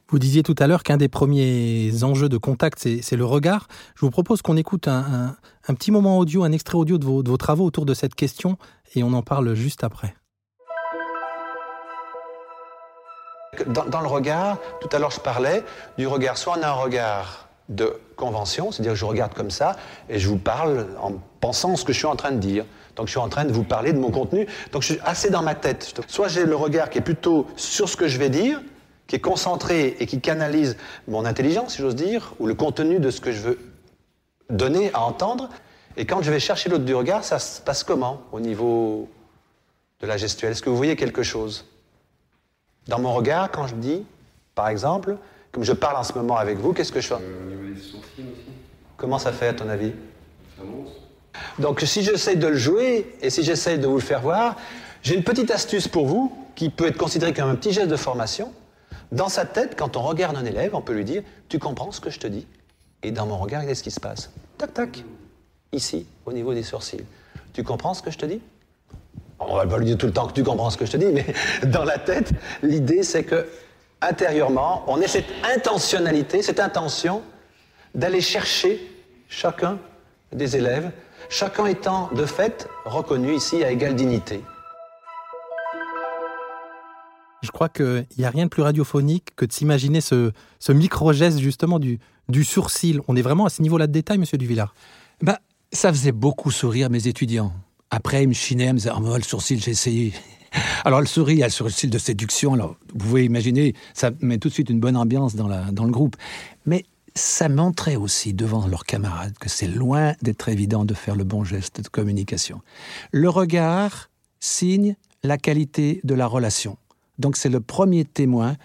Vous 0.08 0.20
disiez 0.20 0.44
tout 0.44 0.54
à 0.60 0.68
l'heure 0.68 0.84
qu'un 0.84 0.98
des 0.98 1.08
premiers 1.08 2.04
enjeux 2.04 2.28
de 2.28 2.36
contact, 2.36 2.78
c'est 2.78 3.16
le 3.16 3.24
regard. 3.24 3.66
Je 3.96 4.02
vous 4.02 4.10
propose 4.10 4.40
qu'on 4.40 4.56
écoute 4.56 4.86
un, 4.86 5.34
petit 5.66 5.90
moment 5.90 6.18
audio, 6.18 6.44
un 6.44 6.52
extrait 6.52 6.76
audio 6.76 6.96
de 6.96 7.04
vos, 7.04 7.36
travaux 7.36 7.64
autour 7.64 7.86
de 7.86 7.92
cette 7.92 8.14
question 8.14 8.56
et 8.94 9.02
on 9.02 9.12
en 9.14 9.22
parle 9.22 9.54
juste 9.54 9.82
après. 9.82 10.14
Dans, 13.66 14.00
le 14.00 14.06
regard, 14.06 14.58
tout 14.80 14.88
à 14.92 15.00
l'heure 15.00 15.10
je 15.10 15.18
parlais 15.18 15.64
du 15.98 16.06
regard, 16.06 16.38
soit 16.38 16.56
on 16.56 16.62
a 16.62 16.68
un 16.68 16.72
regard 16.72 17.48
de 17.68 17.98
convention, 18.14 18.70
c'est-à-dire 18.70 18.92
que 18.92 18.98
je 18.98 19.04
regarde 19.06 19.34
comme 19.34 19.50
ça 19.50 19.74
et 20.08 20.20
je 20.20 20.28
vous 20.28 20.38
parle 20.38 20.86
en 21.02 21.14
pensant 21.40 21.74
ce 21.74 21.84
que 21.84 21.92
je 21.92 21.98
suis 21.98 22.06
en 22.06 22.16
train 22.16 22.30
de 22.30 22.38
dire. 22.38 22.64
Donc 22.94 23.06
je 23.06 23.10
suis 23.10 23.20
en 23.20 23.28
train 23.28 23.44
de 23.44 23.52
vous 23.52 23.64
parler 23.64 23.92
de 23.92 23.98
mon 23.98 24.12
contenu. 24.12 24.46
Donc 24.70 24.82
je 24.82 24.92
suis 24.92 25.00
assez 25.04 25.30
dans 25.30 25.42
ma 25.42 25.56
tête. 25.56 26.00
Soit 26.06 26.28
j'ai 26.28 26.44
le 26.44 26.54
regard 26.54 26.90
qui 26.90 26.98
est 26.98 27.02
plutôt 27.02 27.46
sur 27.56 27.88
ce 27.88 27.96
que 27.96 28.06
je 28.06 28.18
vais 28.18 28.30
dire, 28.30 28.60
qui 29.06 29.16
est 29.16 29.20
concentré 29.20 29.96
et 30.00 30.06
qui 30.06 30.20
canalise 30.20 30.76
mon 31.06 31.24
intelligence, 31.24 31.74
si 31.74 31.82
j'ose 31.82 31.94
dire, 31.94 32.34
ou 32.38 32.46
le 32.46 32.54
contenu 32.54 32.98
de 32.98 33.10
ce 33.10 33.20
que 33.20 33.32
je 33.32 33.40
veux 33.40 33.58
donner 34.50 34.90
à 34.94 35.02
entendre. 35.02 35.48
Et 35.96 36.06
quand 36.06 36.22
je 36.22 36.30
vais 36.30 36.40
chercher 36.40 36.68
l'autre 36.68 36.84
du 36.84 36.94
regard, 36.94 37.24
ça 37.24 37.38
se 37.38 37.60
passe 37.60 37.84
comment 37.84 38.22
au 38.32 38.40
niveau 38.40 39.08
de 40.00 40.06
la 40.06 40.16
gestuelle? 40.16 40.52
Est-ce 40.52 40.62
que 40.62 40.70
vous 40.70 40.76
voyez 40.76 40.96
quelque 40.96 41.22
chose 41.22 41.64
Dans 42.88 42.98
mon 42.98 43.14
regard, 43.14 43.50
quand 43.50 43.66
je 43.66 43.74
dis, 43.74 44.04
par 44.54 44.68
exemple, 44.68 45.16
comme 45.52 45.64
je 45.64 45.72
parle 45.72 45.96
en 45.96 46.02
ce 46.02 46.12
moment 46.12 46.36
avec 46.36 46.58
vous, 46.58 46.72
qu'est-ce 46.72 46.92
que 46.92 47.00
je 47.00 47.08
fais? 47.08 47.14
Comment 48.96 49.18
ça 49.18 49.32
fait 49.32 49.48
à 49.48 49.54
ton 49.54 49.68
avis? 49.68 49.92
Ça 50.56 50.64
monte. 50.64 50.88
Donc 51.58 51.80
si 51.80 52.02
j'essaie 52.02 52.36
de 52.36 52.46
le 52.46 52.56
jouer 52.56 53.14
et 53.20 53.30
si 53.30 53.42
j'essaie 53.42 53.78
de 53.78 53.86
vous 53.86 53.96
le 53.96 54.02
faire 54.02 54.20
voir, 54.20 54.56
j'ai 55.02 55.14
une 55.14 55.24
petite 55.24 55.50
astuce 55.50 55.88
pour 55.88 56.06
vous 56.06 56.32
qui 56.54 56.70
peut 56.70 56.86
être 56.86 56.96
considérée 56.96 57.32
comme 57.32 57.48
un 57.50 57.54
petit 57.54 57.72
geste 57.72 57.88
de 57.88 57.96
formation. 57.96 58.52
Dans 59.12 59.28
sa 59.28 59.44
tête, 59.44 59.76
quand 59.76 59.96
on 59.96 60.02
regarde 60.02 60.36
un 60.36 60.44
élève, 60.44 60.74
on 60.74 60.80
peut 60.80 60.94
lui 60.94 61.04
dire 61.04 61.22
Tu 61.48 61.58
comprends 61.58 61.92
ce 61.92 62.00
que 62.00 62.10
je 62.10 62.18
te 62.18 62.26
dis? 62.26 62.46
Et 63.02 63.10
dans 63.10 63.26
mon 63.26 63.38
regard, 63.38 63.64
qu'est-ce 63.64 63.82
qui 63.82 63.90
se 63.90 64.00
passe 64.00 64.30
Tac, 64.58 64.74
tac. 64.74 65.04
Ici, 65.72 66.06
au 66.24 66.32
niveau 66.32 66.54
des 66.54 66.62
sourcils. 66.62 67.04
Tu 67.52 67.62
comprends 67.62 67.94
ce 67.94 68.02
que 68.02 68.10
je 68.10 68.18
te 68.18 68.26
dis? 68.26 68.40
On 69.38 69.56
va 69.56 69.66
pas 69.66 69.78
lui 69.78 69.86
dire 69.86 69.98
tout 69.98 70.06
le 70.06 70.12
temps 70.12 70.26
que 70.26 70.32
tu 70.32 70.42
comprends 70.42 70.70
ce 70.70 70.76
que 70.76 70.86
je 70.86 70.92
te 70.92 70.96
dis, 70.96 71.06
mais 71.06 71.26
dans 71.66 71.84
la 71.84 71.98
tête, 71.98 72.32
l'idée 72.62 73.02
c'est 73.02 73.24
que 73.24 73.46
intérieurement, 74.00 74.84
on 74.86 75.00
ait 75.00 75.08
cette 75.08 75.30
intentionnalité, 75.54 76.42
cette 76.42 76.60
intention 76.60 77.22
d'aller 77.94 78.20
chercher 78.20 78.80
chacun 79.28 79.78
des 80.32 80.56
élèves, 80.56 80.90
chacun 81.28 81.66
étant 81.66 82.08
de 82.14 82.24
fait 82.24 82.68
reconnu 82.84 83.34
ici 83.34 83.62
à 83.64 83.70
égale 83.70 83.94
dignité. 83.94 84.42
Je 87.46 87.52
crois 87.52 87.68
qu'il 87.68 88.06
n'y 88.18 88.24
a 88.24 88.30
rien 88.30 88.44
de 88.44 88.50
plus 88.50 88.62
radiophonique 88.62 89.34
que 89.36 89.44
de 89.44 89.52
s'imaginer 89.52 90.00
ce, 90.00 90.32
micro-geste 90.68 91.38
justement 91.38 91.78
du, 91.78 91.98
sourcil. 92.44 93.00
On 93.08 93.16
est 93.16 93.22
vraiment 93.22 93.46
à 93.46 93.50
ce 93.50 93.62
niveau-là 93.62 93.86
de 93.86 93.92
détail, 93.92 94.18
monsieur 94.18 94.36
Duvillard? 94.36 94.74
Ben, 95.22 95.36
ça 95.72 95.92
faisait 95.92 96.12
beaucoup 96.12 96.50
sourire 96.50 96.90
mes 96.90 97.06
étudiants. 97.06 97.52
Après, 97.90 98.24
ils 98.24 98.28
me 98.28 98.34
chinaient, 98.34 98.66
ils 98.66 98.72
me 98.72 98.78
disaient 98.78 98.90
oh, 98.94 99.16
le 99.16 99.22
sourcil, 99.22 99.62
j'ai 99.62 99.70
essayé. 99.70 100.12
Alors, 100.84 101.00
le 101.00 101.06
sourire, 101.06 101.36
il 101.36 101.40
y 101.40 101.42
a 101.44 101.46
le 101.46 101.52
sourcil 101.52 101.88
de 101.88 101.98
séduction. 101.98 102.54
Alors, 102.54 102.76
vous 102.92 102.98
pouvez 102.98 103.24
imaginer, 103.24 103.74
ça 103.94 104.10
met 104.20 104.38
tout 104.38 104.48
de 104.48 104.54
suite 104.54 104.70
une 104.70 104.80
bonne 104.80 104.96
ambiance 104.96 105.36
dans, 105.36 105.46
la, 105.46 105.70
dans 105.70 105.84
le 105.84 105.92
groupe. 105.92 106.16
Mais 106.66 106.84
ça 107.14 107.48
montrait 107.48 107.96
aussi 107.96 108.34
devant 108.34 108.66
leurs 108.66 108.84
camarades 108.84 109.38
que 109.38 109.48
c'est 109.48 109.68
loin 109.68 110.14
d'être 110.20 110.48
évident 110.48 110.84
de 110.84 110.94
faire 110.94 111.14
le 111.14 111.24
bon 111.24 111.44
geste 111.44 111.80
de 111.80 111.88
communication. 111.88 112.60
Le 113.12 113.28
regard 113.30 114.10
signe 114.40 114.96
la 115.22 115.38
qualité 115.38 116.00
de 116.04 116.14
la 116.14 116.26
relation. 116.26 116.76
Donc 117.18 117.36
c'est 117.36 117.48
le 117.48 117.60
premier 117.60 118.04
témoin 118.04 118.56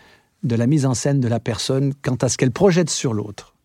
de 0.44 0.56
la 0.56 0.68
mise 0.68 0.86
en 0.86 0.94
scène 0.94 1.20
de 1.20 1.28
la 1.28 1.40
personne 1.40 1.94
quant 2.02 2.18
à 2.22 2.30
ce 2.30 2.38
qu'elle 2.38 2.52
projette 2.52 2.90
sur 2.90 3.14
l'autre. 3.14 3.56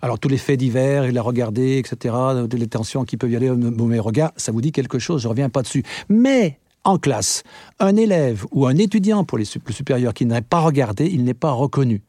Alors 0.00 0.18
tous 0.18 0.28
les 0.28 0.38
faits 0.38 0.58
divers, 0.58 1.06
il 1.06 1.18
a 1.18 1.22
regardé, 1.22 1.78
etc., 1.78 2.14
les 2.52 2.66
tensions 2.68 3.04
qui 3.04 3.16
peuvent 3.16 3.30
y 3.30 3.36
aller 3.36 3.50
au 3.50 3.56
mauvais 3.56 3.98
regard, 3.98 4.32
ça 4.36 4.52
vous 4.52 4.60
dit 4.60 4.72
quelque 4.72 4.98
chose, 4.98 5.22
je 5.22 5.28
reviens 5.28 5.48
pas 5.48 5.62
dessus. 5.62 5.82
Mais 6.08 6.58
en 6.84 6.98
classe, 6.98 7.42
un 7.80 7.96
élève 7.96 8.46
ou 8.52 8.66
un 8.66 8.76
étudiant 8.76 9.24
pour 9.24 9.38
les 9.38 9.44
supérieurs 9.44 10.14
qui 10.14 10.24
n'aurait 10.24 10.42
pas 10.42 10.60
regardé, 10.60 11.06
il 11.06 11.24
n'est 11.24 11.34
pas 11.34 11.50
reconnu. 11.50 12.02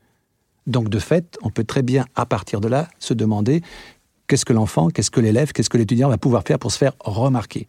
Donc 0.68 0.90
de 0.90 1.00
fait, 1.00 1.38
on 1.42 1.50
peut 1.50 1.64
très 1.64 1.82
bien, 1.82 2.06
à 2.16 2.26
partir 2.26 2.62
de 2.62 2.68
là, 2.68 2.88
se 3.00 3.16
demander 3.16 3.62
qu'est-ce 4.28 4.46
que 4.46 4.54
l'enfant, 4.54 4.90
qu'est-ce 4.90 5.10
que 5.10 5.20
l'élève, 5.20 5.52
qu'est-ce 5.52 5.70
que 5.70 5.78
l'étudiant 5.78 6.10
va 6.10 6.18
pouvoir 6.18 6.44
faire 6.44 6.60
pour 6.60 6.72
se 6.72 6.78
faire 6.78 6.94
remarquer. 7.00 7.68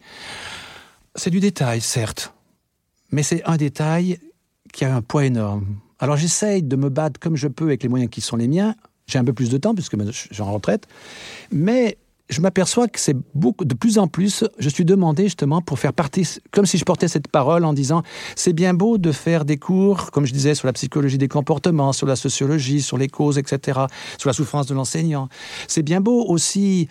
C'est 1.15 1.31
du 1.31 1.39
détail, 1.39 1.81
certes, 1.81 2.33
mais 3.11 3.23
c'est 3.23 3.43
un 3.45 3.57
détail 3.57 4.19
qui 4.73 4.85
a 4.85 4.95
un 4.95 5.01
poids 5.01 5.25
énorme. 5.25 5.65
Alors 5.99 6.17
j'essaye 6.17 6.63
de 6.63 6.75
me 6.75 6.89
battre 6.89 7.19
comme 7.19 7.35
je 7.35 7.47
peux 7.47 7.65
avec 7.65 7.83
les 7.83 7.89
moyens 7.89 8.09
qui 8.09 8.21
sont 8.21 8.37
les 8.37 8.47
miens. 8.47 8.75
J'ai 9.07 9.19
un 9.19 9.23
peu 9.23 9.33
plus 9.33 9.49
de 9.49 9.57
temps 9.57 9.75
puisque 9.75 10.01
je 10.01 10.11
suis 10.11 10.41
en 10.41 10.51
retraite, 10.51 10.87
mais 11.51 11.97
je 12.31 12.39
m'aperçois 12.39 12.87
que 12.87 12.99
c'est 12.99 13.15
beaucoup 13.35 13.65
de 13.65 13.73
plus 13.73 13.99
en 13.99 14.07
plus, 14.07 14.45
je 14.57 14.69
suis 14.69 14.85
demandé 14.85 15.23
justement 15.23 15.61
pour 15.61 15.77
faire 15.77 15.91
partie, 15.91 16.27
comme 16.51 16.65
si 16.65 16.77
je 16.77 16.85
portais 16.85 17.09
cette 17.09 17.27
parole 17.27 17.65
en 17.65 17.73
disant, 17.73 18.03
c'est 18.35 18.53
bien 18.53 18.73
beau 18.73 18.97
de 18.97 19.11
faire 19.11 19.43
des 19.43 19.57
cours, 19.57 20.11
comme 20.11 20.25
je 20.25 20.31
disais, 20.31 20.55
sur 20.55 20.65
la 20.65 20.73
psychologie 20.73 21.17
des 21.17 21.27
comportements, 21.27 21.91
sur 21.91 22.07
la 22.07 22.15
sociologie, 22.15 22.81
sur 22.81 22.97
les 22.97 23.09
causes, 23.09 23.37
etc., 23.37 23.81
sur 24.17 24.29
la 24.29 24.33
souffrance 24.33 24.65
de 24.65 24.73
l'enseignant. 24.73 25.27
C'est 25.67 25.83
bien 25.83 25.99
beau 25.99 26.25
aussi 26.25 26.87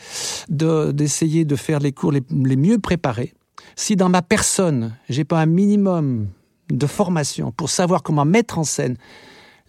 d'essayer 0.51 1.47
de, 1.47 1.57
faire 1.57 1.81
les 1.81 1.93
cours 1.93 2.13
les, 2.13 2.23
les 2.31 2.57
mieux 2.57 2.79
préparés. 2.79 3.33
Si 3.81 3.97
dans 3.97 4.11
ma 4.11 4.21
personne, 4.21 4.95
j'ai 5.09 5.25
pas 5.25 5.41
un 5.41 5.47
minimum 5.47 6.29
de 6.69 6.87
formation 6.87 7.51
pour 7.51 7.71
savoir 7.71 8.03
comment 8.03 8.27
mettre 8.27 8.59
en 8.59 8.63
scène 8.63 8.99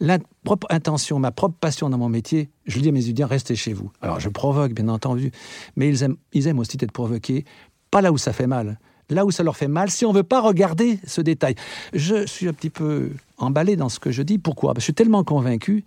la 0.02 0.20
propre 0.44 0.68
intention, 0.70 1.18
ma 1.18 1.32
propre 1.32 1.56
passion 1.58 1.90
dans 1.90 1.98
mon 1.98 2.10
métier, 2.10 2.50
je 2.66 2.82
dis 2.82 2.90
à 2.90 2.92
mes 2.92 3.06
étudiants, 3.06 3.28
restez 3.28 3.56
chez 3.56 3.72
vous. 3.72 3.90
Alors 4.02 4.20
je 4.20 4.28
provoque, 4.28 4.74
bien 4.74 4.90
entendu, 4.90 5.32
mais 5.78 5.88
ils 5.88 6.04
aiment, 6.04 6.18
ils 6.34 6.48
aiment 6.48 6.60
aussi 6.60 6.78
être 6.82 6.92
provoqués, 6.92 7.46
pas 7.90 8.02
là 8.02 8.12
où 8.12 8.18
ça 8.18 8.34
fait 8.34 8.48
mal, 8.48 8.80
là 9.10 9.26
où 9.26 9.32
ça 9.32 9.44
leur 9.44 9.56
fait 9.56 9.70
mal, 9.70 9.90
si 9.90 10.06
on 10.06 10.12
ne 10.12 10.18
veut 10.18 10.24
pas 10.24 10.42
regarder 10.42 11.00
ce 11.08 11.22
détail. 11.22 11.56
Je 11.94 12.26
suis 12.28 12.50
un 12.50 12.54
petit 12.54 12.70
peu 12.70 13.12
emballé 13.38 13.78
dans 13.78 13.88
ce 13.88 14.02
que 14.02 14.12
je 14.12 14.24
dis. 14.24 14.38
Pourquoi? 14.38 14.74
Je 14.76 14.82
suis 14.82 14.94
tellement 14.94 15.24
convaincu, 15.24 15.86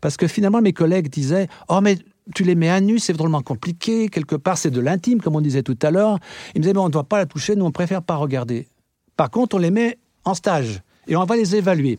parce 0.00 0.16
que 0.16 0.26
finalement 0.26 0.62
mes 0.62 0.72
collègues 0.72 1.10
disaient, 1.10 1.46
oh 1.68 1.82
mais 1.82 1.98
tu 2.34 2.44
les 2.44 2.54
mets 2.54 2.70
à 2.70 2.80
nu, 2.80 2.98
c'est 2.98 3.12
drôlement 3.12 3.42
compliqué, 3.42 4.08
quelque 4.08 4.36
part 4.36 4.58
c'est 4.58 4.70
de 4.70 4.80
l'intime, 4.80 5.20
comme 5.20 5.36
on 5.36 5.40
disait 5.40 5.62
tout 5.62 5.78
à 5.82 5.90
l'heure. 5.90 6.18
Ils 6.54 6.58
me 6.58 6.62
disaient, 6.62 6.74
mais 6.74 6.80
on 6.80 6.86
ne 6.86 6.90
doit 6.90 7.04
pas 7.04 7.18
la 7.18 7.26
toucher, 7.26 7.56
nous 7.56 7.64
on 7.64 7.72
préfère 7.72 8.02
pas 8.02 8.16
regarder. 8.16 8.68
Par 9.16 9.30
contre, 9.30 9.56
on 9.56 9.58
les 9.58 9.70
met 9.70 9.98
en 10.24 10.34
stage 10.34 10.82
et 11.06 11.16
on 11.16 11.24
va 11.24 11.36
les 11.36 11.56
évaluer 11.56 11.98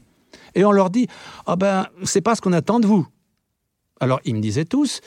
et 0.55 0.65
on 0.65 0.71
leur 0.71 0.89
dit 0.89 1.07
Ah 1.45 1.55
ben, 1.55 1.87
c'est 2.03 2.21
pas 2.21 2.35
ce 2.35 2.41
qu'on 2.41 2.53
attend 2.53 2.79
de 2.79 2.87
vous. 2.87 3.07
Alors 3.99 4.19
ils 4.25 4.35
me 4.35 4.41
disaient 4.41 4.65
tous 4.65 5.01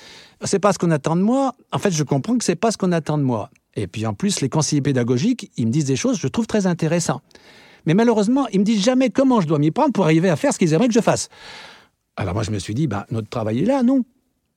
C'est 0.44 0.58
pas 0.58 0.72
ce 0.72 0.78
qu'on 0.78 0.90
attend 0.90 1.16
de 1.16 1.22
moi. 1.22 1.54
En 1.72 1.78
fait, 1.78 1.90
je 1.90 2.02
comprends 2.02 2.36
que 2.38 2.44
c'est 2.44 2.56
pas 2.56 2.70
ce 2.70 2.78
qu'on 2.78 2.92
attend 2.92 3.18
de 3.18 3.22
moi. 3.22 3.50
Et 3.76 3.86
puis 3.86 4.06
en 4.06 4.14
plus, 4.14 4.40
les 4.40 4.48
conseillers 4.48 4.82
pédagogiques, 4.82 5.50
ils 5.56 5.66
me 5.66 5.72
disent 5.72 5.84
des 5.84 5.96
choses 5.96 6.16
que 6.16 6.22
je 6.22 6.28
trouve 6.28 6.46
très 6.46 6.66
intéressantes. 6.66 7.22
Mais 7.86 7.94
malheureusement, 7.94 8.46
ils 8.52 8.60
me 8.60 8.64
disent 8.64 8.82
jamais 8.82 9.10
comment 9.10 9.40
je 9.40 9.46
dois 9.46 9.58
m'y 9.58 9.70
prendre 9.70 9.92
pour 9.92 10.04
arriver 10.04 10.28
à 10.28 10.36
faire 10.36 10.52
ce 10.52 10.58
qu'ils 10.58 10.72
aimeraient 10.72 10.88
que 10.88 10.94
je 10.94 11.00
fasse. 11.00 11.28
Alors 12.16 12.34
moi, 12.34 12.42
je 12.42 12.50
me 12.50 12.58
suis 12.58 12.74
dit, 12.74 12.86
ben, 12.86 13.06
notre 13.10 13.28
travail 13.28 13.60
est 13.60 13.64
là, 13.64 13.82
non 13.82 14.04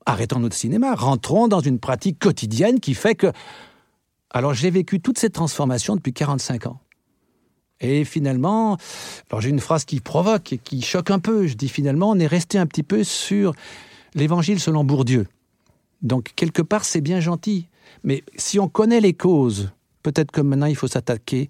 arrêtons 0.05 0.39
notre 0.39 0.55
cinéma, 0.55 0.95
rentrons 0.95 1.47
dans 1.47 1.59
une 1.59 1.79
pratique 1.79 2.19
quotidienne 2.19 2.79
qui 2.79 2.93
fait 2.93 3.15
que... 3.15 3.31
Alors 4.29 4.53
j'ai 4.53 4.71
vécu 4.71 4.99
toutes 4.99 5.19
ces 5.19 5.29
transformations 5.29 5.95
depuis 5.95 6.13
45 6.13 6.67
ans. 6.67 6.79
Et 7.79 8.05
finalement, 8.05 8.77
alors 9.29 9.41
j'ai 9.41 9.49
une 9.49 9.59
phrase 9.59 9.85
qui 9.85 9.99
provoque 9.99 10.53
et 10.53 10.57
qui 10.57 10.81
choque 10.81 11.11
un 11.11 11.19
peu. 11.19 11.47
Je 11.47 11.55
dis 11.55 11.69
finalement, 11.69 12.09
on 12.09 12.19
est 12.19 12.27
resté 12.27 12.57
un 12.57 12.65
petit 12.65 12.83
peu 12.83 13.03
sur 13.03 13.53
l'évangile 14.15 14.59
selon 14.59 14.83
Bourdieu. 14.83 15.27
Donc 16.01 16.31
quelque 16.35 16.61
part, 16.61 16.85
c'est 16.85 17.01
bien 17.01 17.19
gentil. 17.19 17.67
Mais 18.03 18.23
si 18.37 18.59
on 18.59 18.67
connaît 18.67 19.01
les 19.01 19.13
causes, 19.13 19.71
peut-être 20.01 20.31
que 20.31 20.41
maintenant 20.41 20.67
il 20.67 20.75
faut 20.75 20.87
s'attaquer 20.87 21.49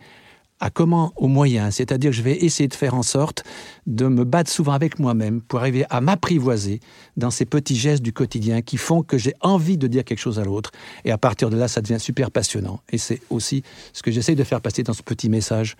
à 0.63 0.69
comment, 0.69 1.11
aux 1.17 1.27
moyens. 1.27 1.75
C'est-à-dire 1.75 2.11
que 2.11 2.15
je 2.15 2.21
vais 2.21 2.37
essayer 2.37 2.69
de 2.69 2.73
faire 2.73 2.93
en 2.93 3.03
sorte 3.03 3.43
de 3.85 4.07
me 4.07 4.23
battre 4.23 4.49
souvent 4.49 4.71
avec 4.71 4.97
moi-même 4.97 5.41
pour 5.41 5.59
arriver 5.59 5.85
à 5.89 5.99
m'apprivoiser 5.99 6.79
dans 7.17 7.31
ces 7.31 7.43
petits 7.43 7.75
gestes 7.75 8.01
du 8.01 8.13
quotidien 8.13 8.61
qui 8.61 8.77
font 8.77 9.03
que 9.03 9.17
j'ai 9.17 9.33
envie 9.41 9.77
de 9.77 9.87
dire 9.87 10.05
quelque 10.05 10.19
chose 10.19 10.39
à 10.39 10.45
l'autre. 10.45 10.71
Et 11.03 11.11
à 11.11 11.17
partir 11.17 11.49
de 11.49 11.57
là, 11.57 11.67
ça 11.67 11.81
devient 11.81 11.99
super 11.99 12.31
passionnant. 12.31 12.79
Et 12.93 12.97
c'est 12.97 13.19
aussi 13.29 13.61
ce 13.91 14.01
que 14.01 14.09
j'essaye 14.09 14.37
de 14.37 14.43
faire 14.45 14.61
passer 14.61 14.83
dans 14.83 14.93
ce 14.93 15.03
petit 15.03 15.27
message 15.27 15.75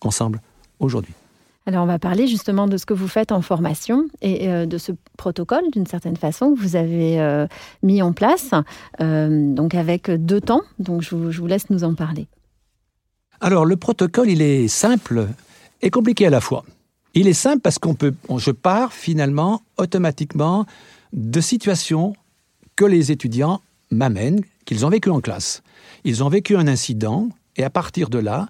ensemble 0.00 0.40
aujourd'hui. 0.80 1.14
Alors 1.66 1.84
on 1.84 1.86
va 1.86 2.00
parler 2.00 2.26
justement 2.26 2.66
de 2.66 2.76
ce 2.76 2.86
que 2.86 2.92
vous 2.92 3.08
faites 3.08 3.30
en 3.30 3.40
formation 3.40 4.06
et 4.20 4.48
euh, 4.50 4.66
de 4.66 4.78
ce 4.78 4.90
protocole 5.16 5.62
d'une 5.72 5.86
certaine 5.86 6.16
façon 6.16 6.52
que 6.52 6.58
vous 6.58 6.74
avez 6.74 7.20
euh, 7.20 7.46
mis 7.84 8.02
en 8.02 8.12
place, 8.12 8.50
euh, 9.00 9.54
donc 9.54 9.76
avec 9.76 10.10
deux 10.10 10.40
temps. 10.40 10.62
Donc 10.80 11.02
je 11.02 11.14
vous 11.14 11.46
laisse 11.46 11.70
nous 11.70 11.84
en 11.84 11.94
parler. 11.94 12.26
Alors 13.40 13.64
le 13.64 13.76
protocole, 13.76 14.30
il 14.30 14.42
est 14.42 14.68
simple 14.68 15.28
et 15.82 15.90
compliqué 15.90 16.26
à 16.26 16.30
la 16.30 16.40
fois. 16.40 16.64
Il 17.14 17.28
est 17.28 17.32
simple 17.32 17.60
parce 17.60 17.78
qu'on 17.78 17.94
peut, 17.94 18.14
je 18.38 18.50
pars 18.50 18.92
finalement 18.92 19.62
automatiquement 19.76 20.66
de 21.12 21.40
situations 21.40 22.14
que 22.76 22.84
les 22.84 23.12
étudiants 23.12 23.60
m'amènent, 23.90 24.42
qu'ils 24.64 24.84
ont 24.84 24.88
vécues 24.88 25.10
en 25.10 25.20
classe. 25.20 25.62
Ils 26.04 26.24
ont 26.24 26.28
vécu 26.28 26.56
un 26.56 26.66
incident 26.66 27.28
et 27.56 27.62
à 27.62 27.70
partir 27.70 28.10
de 28.10 28.18
là, 28.18 28.48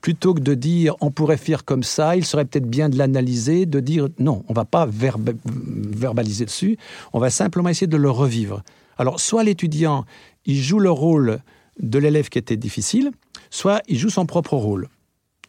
plutôt 0.00 0.34
que 0.34 0.40
de 0.40 0.54
dire 0.54 0.94
on 1.00 1.10
pourrait 1.10 1.38
faire 1.38 1.64
comme 1.64 1.82
ça, 1.82 2.14
il 2.14 2.24
serait 2.24 2.44
peut-être 2.44 2.68
bien 2.68 2.88
de 2.88 2.98
l'analyser, 2.98 3.66
de 3.66 3.80
dire 3.80 4.08
non, 4.18 4.44
on 4.48 4.52
va 4.52 4.64
pas 4.64 4.86
verbaliser 4.86 6.44
dessus, 6.44 6.76
on 7.12 7.18
va 7.18 7.30
simplement 7.30 7.70
essayer 7.70 7.86
de 7.86 7.96
le 7.96 8.10
revivre. 8.10 8.62
Alors 8.98 9.18
soit 9.18 9.42
l'étudiant, 9.42 10.04
il 10.44 10.62
joue 10.62 10.78
le 10.78 10.90
rôle 10.90 11.40
de 11.80 11.98
l'élève 11.98 12.28
qui 12.28 12.38
était 12.38 12.56
difficile, 12.56 13.10
soit 13.54 13.82
il 13.86 13.98
joue 13.98 14.10
son 14.10 14.26
propre 14.26 14.56
rôle. 14.56 14.88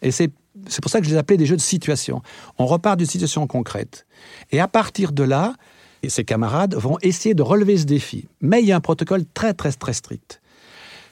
Et 0.02 0.12
c'est 0.12 0.32
pour 0.82 0.92
ça 0.92 1.00
que 1.00 1.06
je 1.06 1.12
les 1.12 1.18
appelais 1.18 1.38
des 1.38 1.48
jeux 1.48 1.56
de 1.56 1.62
situation. 1.62 2.22
On 2.60 2.68
repart 2.68 2.98
d'une 2.98 3.08
situation 3.08 3.48
concrète. 3.48 4.06
Et 4.52 4.60
à 4.60 4.68
partir 4.68 5.12
de 5.12 5.24
là, 5.24 5.56
ses 6.08 6.24
camarades 6.24 6.76
vont 6.76 6.98
essayer 7.02 7.34
de 7.34 7.42
relever 7.42 7.78
ce 7.78 7.86
défi. 7.86 8.28
Mais 8.42 8.62
il 8.62 8.68
y 8.68 8.72
a 8.72 8.76
un 8.76 8.82
protocole 8.82 9.24
très, 9.34 9.56
très, 9.56 9.72
très 9.72 9.94
strict. 9.94 10.40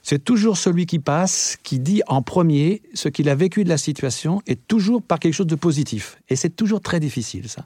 C'est 0.03 0.23
toujours 0.23 0.57
celui 0.57 0.85
qui 0.85 0.99
passe 0.99 1.57
qui 1.63 1.79
dit 1.79 2.03
en 2.07 2.21
premier 2.21 2.83
ce 2.93 3.09
qu'il 3.09 3.27
a 3.29 3.35
vécu 3.35 3.63
de 3.63 3.69
la 3.69 3.77
situation 3.77 4.41
et 4.45 4.55
toujours 4.55 5.01
par 5.01 5.17
quelque 5.17 5.33
chose 5.33 5.47
de 5.47 5.55
positif. 5.55 6.19
Et 6.29 6.35
c'est 6.35 6.55
toujours 6.55 6.81
très 6.81 6.99
difficile, 6.99 7.49
ça. 7.49 7.65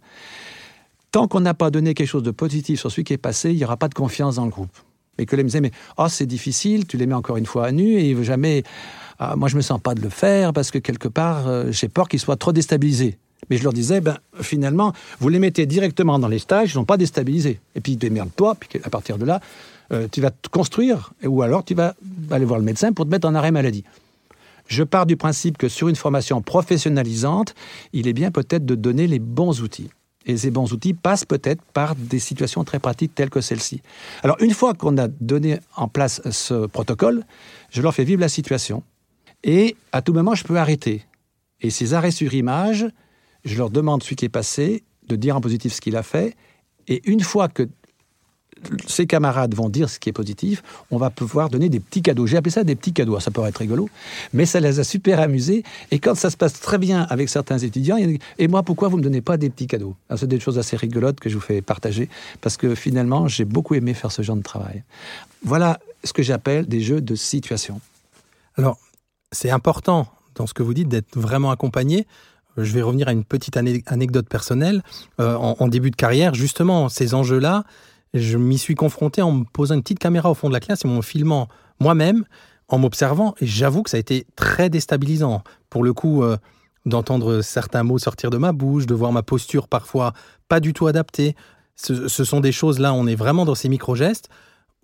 Tant 1.11 1.27
qu'on 1.27 1.41
n'a 1.41 1.53
pas 1.53 1.69
donné 1.69 1.93
quelque 1.95 2.07
chose 2.07 2.23
de 2.23 2.31
positif 2.31 2.79
sur 2.79 2.91
celui 2.91 3.03
qui 3.03 3.13
est 3.13 3.17
passé, 3.17 3.49
il 3.49 3.57
n'y 3.57 3.65
aura 3.65 3.77
pas 3.77 3.89
de 3.89 3.93
confiance 3.93 4.35
dans 4.35 4.45
le 4.45 4.51
groupe. 4.51 4.77
Et 5.17 5.25
que 5.25 5.35
les 5.35 5.43
me 5.43 5.49
disaient, 5.49 5.61
mais 5.61 5.71
oh, 5.97 6.07
c'est 6.09 6.27
difficile, 6.27 6.85
tu 6.85 6.97
les 6.97 7.07
mets 7.07 7.15
encore 7.15 7.37
une 7.37 7.45
fois 7.45 7.65
à 7.65 7.71
nu 7.71 7.93
et 7.97 8.09
il 8.09 8.15
veut 8.15 8.23
jamais 8.23 8.63
ah, 9.19 9.35
moi 9.35 9.49
je 9.49 9.55
me 9.55 9.61
sens 9.61 9.79
pas 9.81 9.95
de 9.95 10.01
le 10.01 10.09
faire 10.09 10.53
parce 10.53 10.71
que 10.71 10.77
quelque 10.79 11.07
part 11.07 11.47
euh, 11.47 11.71
j'ai 11.71 11.89
peur 11.89 12.07
qu'ils 12.07 12.19
soient 12.19 12.37
trop 12.37 12.51
déstabilisés. 12.51 13.17
Mais 13.49 13.57
je 13.57 13.63
leur 13.63 13.73
disais, 13.73 14.01
ben, 14.01 14.17
finalement, 14.41 14.93
vous 15.19 15.29
les 15.29 15.39
mettez 15.39 15.65
directement 15.65 16.19
dans 16.19 16.27
les 16.27 16.39
stages, 16.39 16.69
ils 16.69 16.77
ne 16.77 16.81
sont 16.81 16.85
pas 16.85 16.97
déstabilisés. 16.97 17.59
Et 17.75 17.81
puis 17.81 17.95
démerde-toi, 17.95 18.55
puis 18.59 18.79
à 18.83 18.89
partir 18.89 19.17
de 19.17 19.25
là, 19.25 19.39
euh, 19.93 20.07
tu 20.11 20.21
vas 20.21 20.31
te 20.31 20.49
construire, 20.49 21.13
ou 21.23 21.41
alors 21.43 21.63
tu 21.63 21.73
vas 21.73 21.95
aller 22.31 22.45
voir 22.45 22.59
le 22.59 22.65
médecin 22.65 22.91
pour 22.91 23.05
te 23.05 23.11
mettre 23.11 23.27
en 23.27 23.35
arrêt 23.35 23.51
maladie. 23.51 23.83
Je 24.67 24.83
pars 24.83 25.05
du 25.05 25.15
principe 25.15 25.57
que 25.57 25.69
sur 25.69 25.87
une 25.87 25.95
formation 25.95 26.41
professionnalisante, 26.41 27.55
il 27.93 28.07
est 28.07 28.13
bien 28.13 28.31
peut-être 28.31 28.65
de 28.65 28.75
donner 28.75 29.07
les 29.07 29.19
bons 29.19 29.61
outils. 29.61 29.89
Et 30.25 30.35
ces 30.35 30.51
bons 30.51 30.73
outils 30.73 30.93
passent 30.93 31.23
peut-être 31.23 31.61
par 31.73 31.95
des 31.95 32.19
situations 32.19 32.65
très 32.65 32.79
pratiques 32.79 33.15
telles 33.15 33.29
que 33.29 33.39
celle-ci. 33.39 33.81
Alors, 34.23 34.35
une 34.41 34.53
fois 34.53 34.73
qu'on 34.73 34.97
a 34.97 35.07
donné 35.07 35.59
en 35.77 35.87
place 35.87 36.21
ce 36.29 36.65
protocole, 36.65 37.23
je 37.69 37.81
leur 37.81 37.93
fais 37.93 38.03
vivre 38.03 38.19
la 38.19 38.27
situation. 38.27 38.83
Et 39.43 39.75
à 39.91 40.01
tout 40.01 40.13
moment, 40.13 40.35
je 40.35 40.43
peux 40.43 40.57
arrêter. 40.57 41.03
Et 41.61 41.69
ces 41.69 41.93
arrêts 41.93 42.11
sur 42.11 42.33
image, 42.33 42.85
je 43.45 43.57
leur 43.57 43.69
demande 43.69 44.03
ce 44.03 44.13
qui 44.13 44.25
est 44.25 44.29
passé, 44.29 44.83
de 45.07 45.15
dire 45.15 45.37
en 45.37 45.41
positif 45.41 45.73
ce 45.73 45.81
qu'il 45.81 45.95
a 45.95 46.03
fait. 46.03 46.35
Et 46.87 47.01
une 47.09 47.21
fois 47.21 47.47
que 47.47 47.67
ses 48.87 49.05
camarades 49.05 49.53
vont 49.53 49.69
dire 49.69 49.87
ce 49.87 49.99
qui 49.99 50.09
est 50.09 50.13
positif, 50.13 50.63
on 50.89 50.97
va 50.97 51.11
pouvoir 51.11 51.49
donner 51.49 51.69
des 51.69 51.79
petits 51.79 52.01
cadeaux. 52.01 52.25
J'ai 52.25 52.37
appelé 52.37 52.49
ça 52.51 52.63
des 52.63 52.75
petits 52.75 52.91
cadeaux. 52.91 53.19
Ça 53.19 53.29
pourrait 53.29 53.49
être 53.49 53.59
rigolo, 53.59 53.87
mais 54.33 54.47
ça 54.47 54.59
les 54.59 54.79
a 54.79 54.83
super 54.83 55.19
amusés. 55.19 55.63
Et 55.91 55.99
quand 55.99 56.15
ça 56.15 56.31
se 56.31 56.37
passe 56.37 56.59
très 56.59 56.79
bien 56.79 57.03
avec 57.03 57.29
certains 57.29 57.59
étudiants, 57.59 57.97
et 58.39 58.47
moi, 58.47 58.63
pourquoi 58.63 58.87
vous 58.87 58.97
ne 58.97 59.01
me 59.01 59.03
donnez 59.03 59.21
pas 59.21 59.37
des 59.37 59.51
petits 59.51 59.67
cadeaux? 59.67 59.95
C'est 60.15 60.27
des 60.27 60.39
choses 60.39 60.57
assez 60.57 60.75
rigolotes 60.75 61.19
que 61.19 61.29
je 61.29 61.35
vous 61.35 61.41
fais 61.41 61.61
partager, 61.61 62.09
parce 62.41 62.57
que 62.57 62.73
finalement, 62.73 63.27
j'ai 63.27 63.45
beaucoup 63.45 63.75
aimé 63.75 63.93
faire 63.93 64.11
ce 64.11 64.23
genre 64.23 64.37
de 64.37 64.41
travail. 64.41 64.83
Voilà 65.43 65.79
ce 66.03 66.11
que 66.11 66.23
j'appelle 66.23 66.65
des 66.67 66.81
jeux 66.81 67.01
de 67.01 67.13
situation. 67.13 67.79
Alors, 68.55 68.79
c'est 69.31 69.49
important 69.49 70.07
dans 70.35 70.47
ce 70.47 70.53
que 70.53 70.63
vous 70.63 70.73
dites 70.73 70.87
d'être 70.87 71.17
vraiment 71.17 71.51
accompagné. 71.51 72.07
Je 72.57 72.73
vais 72.73 72.81
revenir 72.81 73.07
à 73.07 73.11
une 73.11 73.23
petite 73.23 73.57
anecdote 73.57 74.27
personnelle. 74.27 74.81
Euh, 75.19 75.35
en, 75.35 75.67
début 75.67 75.91
de 75.91 75.95
carrière, 75.95 76.33
justement, 76.33 76.89
ces 76.89 77.13
enjeux-là, 77.13 77.63
je 78.13 78.37
m'y 78.37 78.57
suis 78.57 78.75
confronté 78.75 79.21
en 79.21 79.31
me 79.31 79.43
posant 79.45 79.75
une 79.75 79.83
petite 79.83 79.99
caméra 79.99 80.31
au 80.31 80.33
fond 80.33 80.47
de 80.47 80.53
la 80.53 80.59
classe 80.59 80.83
et 80.83 80.87
en 80.87 80.95
me 80.95 81.01
filmant 81.01 81.47
moi-même, 81.79 82.25
en 82.67 82.79
m'observant. 82.79 83.35
Et 83.41 83.45
j'avoue 83.45 83.83
que 83.83 83.91
ça 83.91 83.97
a 83.97 83.99
été 83.99 84.25
très 84.35 84.69
déstabilisant. 84.69 85.43
Pour 85.69 85.83
le 85.83 85.93
coup, 85.93 86.23
euh, 86.23 86.37
d'entendre 86.85 87.41
certains 87.41 87.83
mots 87.83 87.99
sortir 87.99 88.31
de 88.31 88.37
ma 88.37 88.53
bouche, 88.53 88.87
de 88.87 88.95
voir 88.95 89.11
ma 89.11 89.21
posture 89.21 89.67
parfois 89.67 90.13
pas 90.47 90.59
du 90.59 90.73
tout 90.73 90.87
adaptée. 90.87 91.35
Ce, 91.75 92.07
ce 92.07 92.23
sont 92.23 92.39
des 92.39 92.51
choses 92.51 92.79
là, 92.79 92.91
on 92.93 93.05
est 93.05 93.15
vraiment 93.15 93.45
dans 93.45 93.55
ces 93.55 93.69
micro-gestes 93.69 94.29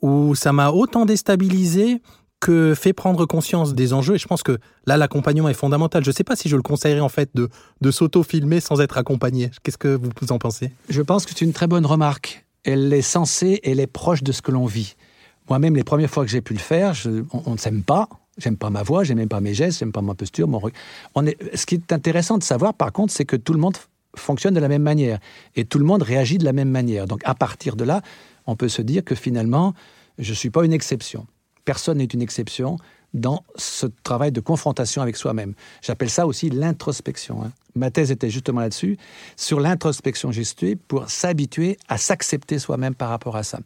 où 0.04 0.36
ça 0.36 0.52
m'a 0.52 0.70
autant 0.70 1.06
déstabilisé 1.06 2.02
que 2.44 2.76
fait 2.76 2.92
prendre 2.92 3.26
conscience 3.26 3.74
des 3.74 3.94
enjeux. 3.94 4.16
Et 4.16 4.18
je 4.18 4.28
pense 4.28 4.44
que 4.44 4.58
là, 4.86 4.98
l'accompagnement 4.98 5.48
est 5.48 5.54
fondamental. 5.54 6.04
Je 6.04 6.10
ne 6.10 6.14
sais 6.14 6.26
pas 6.26 6.36
si 6.36 6.50
je 6.50 6.58
le 6.58 6.62
conseillerais 6.62 7.00
en 7.00 7.08
fait 7.08 7.30
de, 7.36 7.48
de 7.80 7.90
s'auto-filmer 7.90 8.60
sans 8.60 8.82
être 8.82 8.98
accompagné. 8.98 9.50
Qu'est-ce 9.64 9.78
que 9.78 9.98
vous 9.98 10.32
en 10.34 10.40
pensez? 10.40 10.70
Je 10.90 11.02
pense 11.02 11.26
que 11.26 11.32
c'est 11.32 11.46
une 11.46 11.54
très 11.54 11.68
bonne 11.68 11.86
remarque. 11.86 12.46
Elle 12.66 12.92
est 12.92 13.02
censée, 13.02 13.62
elle 13.64 13.80
est 13.80 13.88
proche 13.88 14.24
de 14.24 14.34
ce 14.34 14.42
que 14.42 14.52
l'on 14.52 14.66
vit. 14.66 14.96
Moi-même, 15.50 15.78
les 15.78 15.86
premières 15.86 16.10
fois 16.10 16.26
que 16.26 16.32
j'ai 16.32 16.42
pu 16.42 16.54
le 16.54 16.60
faire, 16.60 16.94
on, 17.32 17.54
ne 17.54 17.58
s'aime 17.58 17.82
pas. 17.82 18.10
J'aime 18.38 18.58
pas 18.58 18.70
ma 18.70 18.84
voix, 18.84 19.06
j'aime 19.06 19.26
pas 19.30 19.40
mes 19.40 19.54
gestes, 19.54 19.80
j'aime 19.80 19.94
pas 19.94 20.02
ma 20.02 20.14
posture. 20.14 20.50
Mon... 20.50 20.60
On. 21.16 21.26
Ce 21.54 21.66
qui 21.66 21.76
est 21.76 21.94
intéressant 21.94 22.38
de 22.38 22.44
savoir, 22.44 22.74
par 22.74 22.92
contre, 22.92 23.14
c'est 23.14 23.26
que 23.26 23.38
tout 23.38 23.54
le 23.54 23.60
monde 23.60 23.78
fonctionne 24.18 24.54
de 24.54 24.60
la 24.60 24.68
même 24.68 24.84
manière 24.84 25.20
et 25.56 25.64
tout 25.64 25.80
le 25.80 25.86
monde 25.86 26.04
réagit 26.04 26.40
de 26.40 26.46
la 26.46 26.54
même 26.54 26.70
manière. 26.70 27.06
Donc, 27.06 27.22
à 27.24 27.36
partir 27.36 27.78
de 27.78 27.86
là, 27.86 28.02
on 28.48 28.58
peut 28.58 28.68
se 28.68 28.82
dire 28.82 29.06
que 29.06 29.16
finalement, 29.16 29.74
je 30.18 30.32
ne 30.32 30.36
suis 30.36 30.50
pas 30.50 30.66
une 30.66 30.74
exception. 30.74 31.26
Personne 31.66 32.00
n'est 32.00 32.06
une 32.06 32.22
exception 32.22 32.78
dans 33.14 33.44
ce 33.56 33.86
travail 34.04 34.32
de 34.32 34.42
confrontation 34.42 35.02
avec 35.02 35.16
soi-même. 35.16 35.54
J'appelle 35.82 36.10
ça 36.10 36.26
aussi 36.26 36.50
l'introspection. 36.50 37.44
Hein. 37.44 37.52
Ma 37.76 37.92
thèse 37.92 38.12
était 38.12 38.30
justement 38.30 38.62
là-dessus, 38.62 38.98
sur 39.36 39.60
l'introspection 39.60 40.32
gestuelle, 40.32 40.78
pour 40.78 41.10
s'habituer 41.10 41.78
à 41.88 41.98
s'accepter 41.98 42.60
soi-même 42.60 42.96
par 42.96 43.10
rapport 43.10 43.36
à 43.36 43.44
ça. 43.44 43.60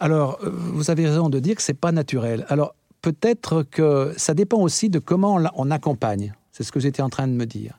Alors, 0.00 0.38
euh, 0.42 0.50
vous 0.50 0.90
avez 0.90 1.06
raison 1.06 1.28
de 1.28 1.38
dire 1.38 1.56
que 1.56 1.62
c'est 1.62 1.74
pas 1.74 1.92
naturel. 1.92 2.46
Alors, 2.48 2.74
peut-être 3.02 3.62
que 3.62 4.14
ça 4.16 4.34
dépend 4.34 4.58
aussi 4.58 4.88
de 4.88 4.98
comment 4.98 5.40
on 5.54 5.70
accompagne. 5.70 6.34
C'est 6.52 6.64
ce 6.64 6.72
que 6.72 6.80
j'étais 6.80 7.02
en 7.02 7.08
train 7.08 7.26
de 7.26 7.32
me 7.32 7.46
dire. 7.46 7.78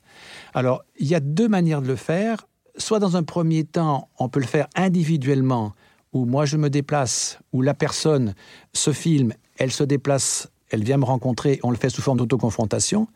Alors, 0.53 0.83
il 0.97 1.07
y 1.07 1.15
a 1.15 1.19
deux 1.19 1.47
manières 1.47 1.81
de 1.81 1.87
le 1.87 1.95
faire. 1.95 2.47
Soit 2.77 2.99
dans 2.99 3.17
un 3.17 3.23
premier 3.23 3.63
temps, 3.63 4.09
on 4.17 4.29
peut 4.29 4.39
le 4.39 4.47
faire 4.47 4.67
individuellement 4.75 5.73
où 6.13 6.25
moi 6.25 6.45
je 6.45 6.57
me 6.57 6.69
déplace, 6.69 7.39
où 7.51 7.61
la 7.61 7.73
personne 7.73 8.33
se 8.73 8.91
filme, 8.91 9.33
elle 9.57 9.71
se 9.71 9.83
déplace, 9.83 10.47
elle 10.69 10.83
vient 10.83 10.97
me 10.97 11.05
rencontrer, 11.05 11.59
on 11.63 11.71
le 11.71 11.77
fait 11.77 11.89
sous 11.89 12.01
forme 12.01 12.17
d'autoconfrontation. 12.17 13.07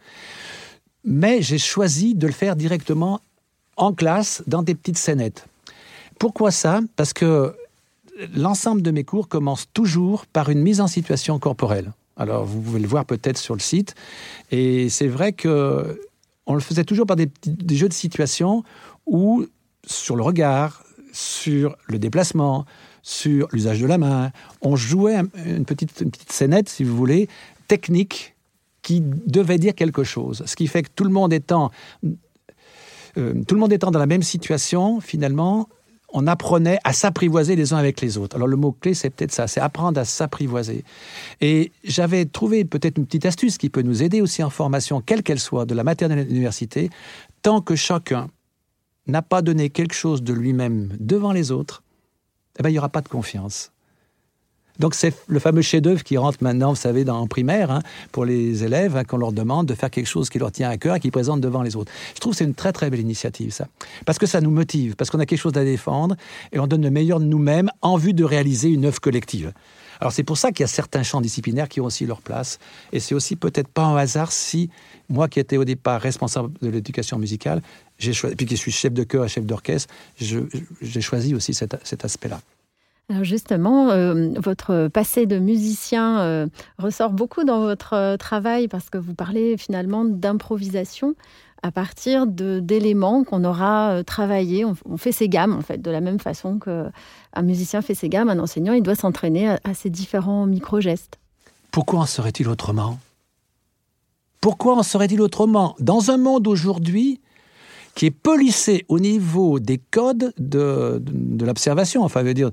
Mais 1.04 1.42
j'ai 1.42 1.58
choisi 1.58 2.16
de 2.16 2.28
le 2.28 2.34
faire 2.34 2.56
directement 2.56 3.22
en 3.78 3.94
classe, 3.94 4.44
dans 4.48 4.64
des 4.64 4.76
petites 4.76 4.98
scénettes. 4.98 5.46
Pourquoi 6.20 6.52
ça? 6.52 6.82
Parce 6.96 7.14
que 7.14 7.56
l'ensemble 8.36 8.82
de 8.82 8.92
mes 8.92 9.04
cours 9.04 9.28
commence 9.28 9.68
toujours 9.74 10.26
par 10.26 10.50
une 10.50 10.62
mise 10.62 10.82
en 10.82 10.88
situation 10.88 11.38
corporelle. 11.38 11.94
Alors, 12.18 12.44
vous 12.46 12.60
pouvez 12.60 12.80
le 12.80 12.88
voir 12.88 13.06
peut-être 13.06 13.38
sur 13.38 13.54
le 13.54 13.60
site. 13.60 13.94
Et 14.50 14.90
c'est 14.90 15.08
vrai 15.08 15.34
que 15.34 16.02
on 16.48 16.56
le 16.56 16.62
faisait 16.62 16.84
toujours 16.84 17.06
par 17.06 17.18
des, 17.18 17.30
des, 17.46 17.76
jeux 17.76 17.90
de 17.90 17.94
situation 17.94 18.64
où, 19.06 19.46
sur 19.86 20.16
le 20.16 20.24
regard, 20.24 20.84
sur 21.12 21.76
le 21.88 22.00
déplacement, 22.00 22.66
sur 23.08 23.48
l'usage 23.54 23.80
de 23.80 23.88
la 23.88 23.98
main. 23.98 24.32
On 24.62 24.76
jouait 24.76 25.16
une 25.46 25.64
petite, 25.64 26.02
une 26.02 26.12
scénette, 26.28 26.68
si 26.68 26.84
vous 26.84 26.94
voulez, 26.94 27.30
technique 27.70 28.36
qui 28.82 29.02
devait 29.02 29.58
dire 29.58 29.76
quelque 29.76 30.04
chose. 30.04 30.44
Ce 30.46 30.58
qui 30.58 30.68
fait 30.68 30.84
que 30.84 30.90
tout 30.94 31.06
le 31.06 31.10
monde 31.10 31.32
étant, 31.32 31.72
euh, 33.18 33.34
tout 33.48 33.56
le 33.56 33.62
monde 33.62 33.72
étant 33.72 33.92
dans 33.92 34.00
la 34.00 34.08
même 34.08 34.24
situation, 34.24 35.00
finalement, 35.00 35.70
on 36.12 36.28
apprenait 36.28 36.80
à 36.84 36.92
s'apprivoiser 36.92 37.56
les 37.56 37.72
uns 37.72 37.78
avec 37.78 38.02
les 38.02 38.18
autres. 38.18 38.36
Alors 38.36 38.50
le 38.50 38.58
mot-clé, 38.58 38.94
c'est 38.94 39.10
peut-être 39.10 39.32
ça, 39.32 39.48
c'est 39.48 39.62
apprendre 39.62 39.98
à 40.02 40.04
s'apprivoiser. 40.04 40.84
Et 41.40 41.72
j'avais 41.86 42.26
trouvé 42.26 42.66
peut-être 42.66 42.98
une 42.98 43.06
petite 43.06 43.26
astuce 43.26 43.58
qui 43.58 43.70
peut 43.70 43.84
nous 43.84 44.04
aider 44.04 44.20
aussi 44.20 44.44
en 44.44 44.50
formation, 44.50 45.00
quelle 45.00 45.24
qu'elle 45.24 45.40
soit, 45.40 45.66
de 45.66 45.74
la 45.74 45.86
maternelle 45.86 46.20
à 46.20 46.24
l'université, 46.24 46.90
tant 47.42 47.62
que 47.62 47.78
chacun 47.78 48.28
n'a 49.08 49.22
pas 49.22 49.42
donné 49.42 49.70
quelque 49.70 49.96
chose 49.96 50.24
de 50.24 50.34
lui-même 50.34 50.90
devant 51.00 51.32
les 51.32 51.52
autres, 51.52 51.84
eh 52.58 52.64
ben, 52.64 52.70
il 52.70 52.74
n'y 52.74 52.80
aura 52.80 52.90
pas 52.90 53.02
de 53.02 53.10
confiance. 53.10 53.72
Donc 54.80 54.94
c'est 54.94 55.14
le 55.28 55.40
fameux 55.40 55.62
chef-d'œuvre 55.62 56.04
qui 56.04 56.18
rentre 56.18 56.38
maintenant, 56.42 56.70
vous 56.70 56.76
savez, 56.76 57.04
dans, 57.04 57.18
en 57.18 57.28
primaire, 57.28 57.72
hein, 57.72 57.82
pour 58.12 58.26
les 58.26 58.64
élèves, 58.64 58.96
hein, 58.96 59.04
qu'on 59.04 59.18
leur 59.18 59.32
demande 59.32 59.66
de 59.66 59.74
faire 59.74 59.90
quelque 59.90 60.08
chose 60.08 60.30
qui 60.30 60.40
leur 60.40 60.52
tient 60.52 60.70
à 60.70 60.78
cœur 60.78 60.96
et 60.96 61.00
qu'ils 61.00 61.12
présentent 61.12 61.42
devant 61.42 61.64
les 61.64 61.76
autres. 61.76 61.92
Je 62.16 62.20
trouve 62.20 62.34
que 62.34 62.38
c'est 62.38 62.46
une 62.46 62.54
très 62.54 62.74
très 62.74 62.90
belle 62.90 63.00
initiative, 63.00 63.52
ça. 63.52 63.68
Parce 64.06 64.20
que 64.20 64.26
ça 64.26 64.42
nous 64.42 64.52
motive, 64.52 64.96
parce 64.96 65.10
qu'on 65.10 65.20
a 65.20 65.26
quelque 65.26 65.40
chose 65.40 65.58
à 65.58 65.64
défendre 65.64 66.16
et 66.52 66.60
on 66.60 66.68
donne 66.68 66.84
le 66.84 66.92
meilleur 66.92 67.20
de 67.20 67.26
nous-mêmes 67.26 67.72
en 67.82 67.98
vue 67.98 68.14
de 68.14 68.24
réaliser 68.24 68.70
une 68.70 68.86
œuvre 68.86 69.00
collective. 69.00 69.52
Alors 70.00 70.12
c'est 70.12 70.24
pour 70.24 70.38
ça 70.38 70.52
qu'il 70.52 70.64
y 70.64 70.64
a 70.64 70.68
certains 70.68 71.02
champs 71.02 71.22
disciplinaires 71.22 71.68
qui 71.68 71.82
ont 71.82 71.86
aussi 71.86 72.06
leur 72.06 72.22
place. 72.22 72.60
Et 72.92 73.00
c'est 73.00 73.16
aussi 73.16 73.36
peut-être 73.36 73.68
pas 73.68 73.86
un 73.86 73.98
hasard 73.98 74.32
si, 74.32 74.70
moi 75.10 75.28
qui 75.28 75.40
étais 75.40 75.58
au 75.58 75.66
départ 75.66 76.00
responsable 76.00 76.52
de 76.62 76.70
l'éducation 76.70 77.18
musicale, 77.18 77.64
j'ai 77.98 78.14
choisi, 78.14 78.36
puis 78.36 78.46
qui 78.46 78.58
suis 78.58 78.72
chef 78.72 78.94
de 78.94 79.04
chœur 79.04 79.26
et 79.26 79.30
chef 79.30 79.46
d'orchestre, 79.46 79.94
j'ai 80.20 81.02
choisi 81.02 81.34
aussi 81.36 81.54
cet, 81.54 81.76
cet 81.84 82.06
aspect-là. 82.06 82.40
Alors 83.10 83.24
justement, 83.24 83.90
euh, 83.90 84.34
votre 84.38 84.90
passé 84.90 85.26
de 85.26 85.40
musicien 85.40 86.20
euh, 86.20 86.48
ressort 86.78 87.12
beaucoup 87.12 87.46
dans 87.46 87.62
votre 87.62 87.94
euh, 87.94 88.18
travail 88.18 88.68
parce 88.68 88.90
que 88.90 88.98
vous 88.98 89.14
parlez 89.14 89.56
finalement 89.56 90.04
d'improvisation 90.04 91.16
à 91.64 91.72
partir 91.72 92.28
d'éléments 92.28 93.24
qu'on 93.24 93.44
aura 93.44 94.04
travaillés. 94.06 94.64
On, 94.64 94.98
fait 94.98 95.12
ses 95.12 95.28
gammes 95.28 95.54
en 95.54 95.62
fait, 95.62 95.82
de 95.82 95.90
la 95.90 96.02
même 96.02 96.20
façon 96.20 96.60
qu'un 96.60 97.42
musicien 97.42 97.82
fait 97.82 97.96
ses 97.96 98.10
gammes, 98.10 98.30
un 98.30 98.38
enseignant, 98.38 98.74
il 98.74 98.84
doit 98.84 98.94
s'entraîner 98.94 99.50
à, 99.50 99.60
à 99.64 99.74
ces 99.74 99.90
différents 99.90 100.46
micro-gestes. 100.46 101.18
Pourquoi 101.72 102.02
en 102.02 102.06
serait-il 102.06 102.48
autrement? 102.48 103.00
Pourquoi 104.40 104.76
en 104.76 104.84
serait-il 104.84 105.20
autrement? 105.20 105.76
Dans 105.80 106.12
un 106.12 106.18
monde 106.18 106.48
aujourd'hui 106.48 107.20
qui 107.98 108.06
est 108.06 108.12
polissé 108.12 108.86
au 108.90 109.00
niveau 109.00 109.60
des 109.60 109.80
codes 109.80 110.32
de, 110.38 111.02
de, 111.02 111.46
l'observation. 111.46 112.04
Enfin, 112.04 112.22
veut 112.22 112.36
dire, 112.36 112.52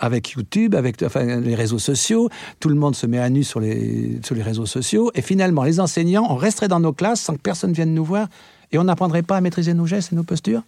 avec 0.00 0.30
YouTube, 0.30 0.74
avec 0.74 1.00
les 1.00 1.54
réseaux 1.54 1.78
sociaux, 1.78 2.28
tout 2.58 2.68
le 2.68 2.74
monde 2.74 2.96
se 2.96 3.06
met 3.06 3.20
à 3.20 3.30
nu 3.30 3.44
sur 3.44 3.60
les, 3.60 4.18
sur 4.24 4.34
les 4.34 4.42
réseaux 4.42 4.66
sociaux. 4.66 5.12
Et 5.14 5.22
finalement, 5.22 5.62
les 5.62 5.78
enseignants, 5.78 6.26
on 6.28 6.34
resterait 6.34 6.66
dans 6.66 6.80
nos 6.80 6.92
classes 6.92 7.20
sans 7.20 7.34
que 7.34 7.40
personne 7.40 7.72
vienne 7.72 7.94
nous 7.94 8.04
voir 8.04 8.26
et 8.72 8.78
on 8.78 8.84
n'apprendrait 8.84 9.22
pas 9.22 9.36
à 9.36 9.40
maîtriser 9.40 9.74
nos 9.74 9.86
gestes 9.86 10.12
et 10.12 10.16
nos 10.16 10.24
postures? 10.24 10.62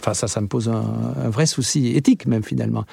Enfin, 0.00 0.14
ça, 0.14 0.28
ça 0.28 0.40
me 0.40 0.48
pose 0.48 0.68
un, 0.68 1.30
vrai 1.30 1.46
souci 1.46 1.96
éthique, 1.96 2.26
même 2.26 2.42
finalement. 2.42 2.84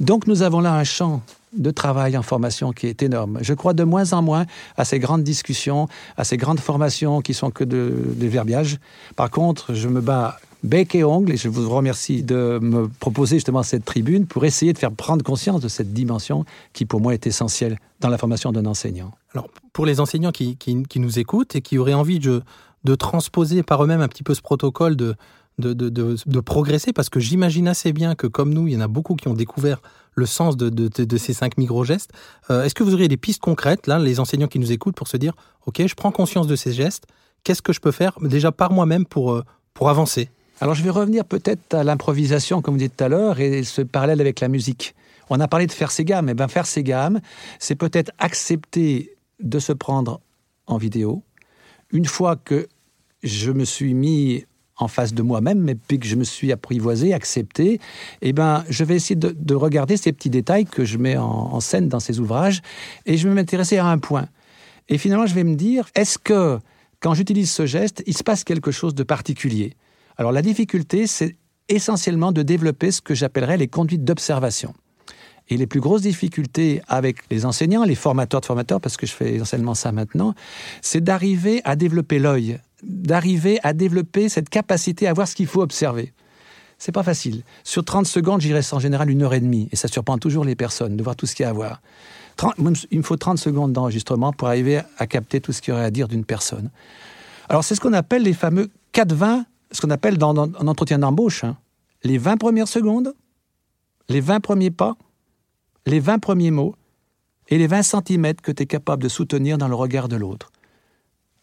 Donc, 0.00 0.26
nous 0.26 0.42
avons 0.42 0.60
là 0.60 0.74
un 0.74 0.84
champ 0.84 1.22
de 1.56 1.70
travail 1.70 2.16
en 2.16 2.22
formation 2.22 2.72
qui 2.72 2.86
est 2.86 3.02
énorme. 3.02 3.38
Je 3.40 3.54
crois 3.54 3.72
de 3.72 3.84
moins 3.84 4.12
en 4.12 4.20
moins 4.20 4.44
à 4.76 4.84
ces 4.84 4.98
grandes 4.98 5.22
discussions, 5.22 5.88
à 6.18 6.24
ces 6.24 6.36
grandes 6.36 6.60
formations 6.60 7.22
qui 7.22 7.32
sont 7.32 7.50
que 7.50 7.64
de, 7.64 7.94
des 8.16 8.28
verbiages. 8.28 8.78
Par 9.16 9.30
contre, 9.30 9.72
je 9.72 9.88
me 9.88 10.02
bats 10.02 10.38
bec 10.62 10.94
et 10.94 11.04
ongle 11.04 11.32
et 11.32 11.36
je 11.36 11.48
vous 11.48 11.70
remercie 11.70 12.22
de 12.22 12.58
me 12.60 12.88
proposer 12.88 13.36
justement 13.36 13.62
cette 13.62 13.84
tribune 13.84 14.26
pour 14.26 14.44
essayer 14.44 14.72
de 14.72 14.78
faire 14.78 14.92
prendre 14.92 15.24
conscience 15.24 15.60
de 15.60 15.68
cette 15.68 15.92
dimension 15.92 16.44
qui 16.72 16.84
pour 16.84 17.00
moi 17.00 17.14
est 17.14 17.26
essentielle 17.26 17.78
dans 18.00 18.08
la 18.08 18.18
formation 18.18 18.52
d'un 18.52 18.66
enseignant. 18.66 19.12
Alors 19.32 19.48
pour 19.72 19.86
les 19.86 20.00
enseignants 20.00 20.32
qui, 20.32 20.56
nous 20.96 21.18
écoutent 21.18 21.54
et 21.54 21.62
qui 21.62 21.78
auraient 21.78 21.94
envie 21.94 22.18
de 22.18 22.42
transposer 22.96 23.62
par 23.62 23.82
eux-mêmes 23.84 24.00
un 24.00 24.08
petit 24.08 24.24
peu 24.24 24.34
ce 24.34 24.42
protocole 24.42 24.96
de, 24.96 25.14
de, 25.58 25.72
de, 25.72 25.88
de, 25.90 26.40
progresser, 26.40 26.92
parce 26.92 27.10
que 27.10 27.20
j'imagine 27.20 27.68
assez 27.68 27.92
bien 27.92 28.14
que 28.14 28.26
comme 28.26 28.54
nous, 28.54 28.68
il 28.68 28.74
y 28.74 28.76
en 28.76 28.80
a 28.80 28.88
beaucoup 28.88 29.16
qui 29.16 29.28
ont 29.28 29.34
découvert 29.34 29.82
le 30.14 30.26
sens 30.26 30.56
de, 30.56 30.68
de, 30.68 30.88
de 30.88 31.16
ces 31.16 31.32
cinq 31.32 31.58
micro-gestes. 31.58 32.10
Euh, 32.50 32.64
Est-ce 32.64 32.74
que 32.74 32.82
vous 32.82 32.94
auriez 32.94 33.08
des 33.08 33.16
pistes 33.16 33.40
concrètes, 33.40 33.86
là, 33.86 33.98
les 33.98 34.20
enseignants 34.20 34.48
qui 34.48 34.58
nous 34.58 34.72
écoutent, 34.72 34.96
pour 34.96 35.08
se 35.08 35.16
dire, 35.16 35.34
OK, 35.66 35.84
je 35.84 35.94
prends 35.94 36.12
conscience 36.12 36.46
de 36.46 36.56
ces 36.56 36.72
gestes, 36.72 37.06
qu'est-ce 37.44 37.62
que 37.62 37.72
je 37.72 37.80
peux 37.80 37.92
faire 37.92 38.18
déjà 38.20 38.52
par 38.52 38.72
moi-même 38.72 39.04
pour, 39.04 39.32
euh, 39.32 39.44
pour 39.74 39.90
avancer? 39.90 40.30
Alors 40.60 40.74
je 40.74 40.82
vais 40.82 40.90
revenir 40.90 41.24
peut-être 41.24 41.74
à 41.74 41.84
l'improvisation, 41.84 42.62
comme 42.62 42.74
vous 42.74 42.80
dites 42.80 42.96
tout 42.96 43.04
à 43.04 43.08
l'heure, 43.08 43.38
et 43.38 43.62
ce 43.62 43.80
parallèle 43.82 44.20
avec 44.20 44.40
la 44.40 44.48
musique. 44.48 44.94
On 45.30 45.38
a 45.40 45.46
parlé 45.46 45.66
de 45.66 45.72
faire 45.72 45.90
ses 45.90 46.04
gammes. 46.04 46.28
Et 46.28 46.32
eh 46.32 46.34
bien 46.34 46.48
faire 46.48 46.66
ses 46.66 46.82
gammes, 46.82 47.20
c'est 47.58 47.76
peut-être 47.76 48.10
accepter 48.18 49.14
de 49.40 49.58
se 49.58 49.72
prendre 49.72 50.20
en 50.66 50.78
vidéo. 50.78 51.22
Une 51.90 52.06
fois 52.06 52.36
que 52.36 52.66
je 53.22 53.52
me 53.52 53.64
suis 53.64 53.94
mis 53.94 54.44
en 54.78 54.88
face 54.88 55.12
de 55.12 55.22
moi-même, 55.22 55.60
mais 55.60 55.74
puis 55.74 55.98
que 55.98 56.06
je 56.06 56.16
me 56.16 56.24
suis 56.24 56.52
apprivoisé, 56.52 57.12
accepté, 57.12 57.80
eh 58.22 58.32
ben, 58.32 58.64
je 58.68 58.84
vais 58.84 58.96
essayer 58.96 59.16
de, 59.16 59.34
de, 59.36 59.54
regarder 59.54 59.96
ces 59.96 60.12
petits 60.12 60.30
détails 60.30 60.64
que 60.64 60.84
je 60.84 60.98
mets 60.98 61.16
en, 61.16 61.24
en 61.24 61.60
scène 61.60 61.88
dans 61.88 62.00
ces 62.00 62.20
ouvrages, 62.20 62.62
et 63.06 63.16
je 63.16 63.28
vais 63.28 63.34
m'intéresser 63.34 63.78
à 63.78 63.86
un 63.86 63.98
point. 63.98 64.28
Et 64.88 64.98
finalement, 64.98 65.26
je 65.26 65.34
vais 65.34 65.44
me 65.44 65.54
dire, 65.54 65.88
est-ce 65.94 66.18
que 66.18 66.58
quand 67.00 67.14
j'utilise 67.14 67.50
ce 67.50 67.66
geste, 67.66 68.02
il 68.06 68.16
se 68.16 68.22
passe 68.22 68.44
quelque 68.44 68.70
chose 68.70 68.94
de 68.94 69.02
particulier? 69.02 69.74
Alors 70.16 70.32
la 70.32 70.42
difficulté, 70.42 71.06
c'est 71.06 71.36
essentiellement 71.68 72.32
de 72.32 72.42
développer 72.42 72.90
ce 72.90 73.00
que 73.00 73.14
j'appellerais 73.14 73.56
les 73.56 73.68
conduites 73.68 74.04
d'observation. 74.04 74.74
Et 75.50 75.56
les 75.56 75.66
plus 75.66 75.80
grosses 75.80 76.02
difficultés 76.02 76.82
avec 76.88 77.18
les 77.30 77.46
enseignants, 77.46 77.84
les 77.84 77.94
formateurs 77.94 78.40
de 78.40 78.46
formateurs, 78.46 78.80
parce 78.80 78.96
que 78.96 79.06
je 79.06 79.12
fais 79.12 79.34
essentiellement 79.34 79.74
ça 79.74 79.92
maintenant, 79.92 80.34
c'est 80.82 81.02
d'arriver 81.02 81.62
à 81.64 81.76
développer 81.76 82.18
l'œil, 82.18 82.58
d'arriver 82.82 83.58
à 83.62 83.72
développer 83.72 84.28
cette 84.28 84.48
capacité 84.48 85.06
à 85.06 85.12
voir 85.12 85.28
ce 85.28 85.34
qu'il 85.34 85.46
faut 85.46 85.62
observer. 85.62 86.12
C'est 86.78 86.92
pas 86.92 87.02
facile. 87.02 87.42
Sur 87.64 87.84
30 87.84 88.06
secondes, 88.06 88.40
j'y 88.40 88.52
reste 88.52 88.72
en 88.72 88.78
général 88.78 89.10
une 89.10 89.22
heure 89.22 89.34
et 89.34 89.40
demie, 89.40 89.68
et 89.72 89.76
ça 89.76 89.88
surprend 89.88 90.16
toujours 90.18 90.44
les 90.44 90.54
personnes 90.54 90.96
de 90.96 91.02
voir 91.02 91.16
tout 91.16 91.26
ce 91.26 91.34
qu'il 91.34 91.42
y 91.42 91.46
a 91.46 91.50
à 91.50 91.52
voir. 91.52 91.82
30, 92.36 92.54
il 92.92 92.98
me 92.98 93.02
faut 93.02 93.16
30 93.16 93.36
secondes 93.36 93.72
d'enregistrement 93.72 94.32
pour 94.32 94.46
arriver 94.46 94.80
à 94.96 95.06
capter 95.08 95.40
tout 95.40 95.52
ce 95.52 95.60
qu'il 95.60 95.74
y 95.74 95.76
aurait 95.76 95.84
à 95.84 95.90
dire 95.90 96.06
d'une 96.06 96.24
personne. 96.24 96.70
Alors, 97.48 97.64
c'est 97.64 97.74
ce 97.74 97.80
qu'on 97.80 97.92
appelle 97.92 98.22
les 98.22 98.32
fameux 98.32 98.70
4-20, 98.94 99.44
ce 99.72 99.80
qu'on 99.80 99.90
appelle 99.90 100.18
dans, 100.18 100.34
dans, 100.34 100.48
en 100.54 100.68
entretien 100.68 101.00
d'embauche, 101.00 101.42
hein. 101.42 101.56
les 102.04 102.16
20 102.16 102.36
premières 102.36 102.68
secondes, 102.68 103.12
les 104.08 104.20
20 104.20 104.38
premiers 104.40 104.70
pas, 104.70 104.96
les 105.84 105.98
20 105.98 106.20
premiers 106.20 106.52
mots 106.52 106.76
et 107.48 107.58
les 107.58 107.66
20 107.66 107.82
centimètres 107.82 108.42
que 108.42 108.52
tu 108.52 108.62
es 108.62 108.66
capable 108.66 109.02
de 109.02 109.08
soutenir 109.08 109.58
dans 109.58 109.68
le 109.68 109.74
regard 109.74 110.08
de 110.08 110.16
l'autre. 110.16 110.52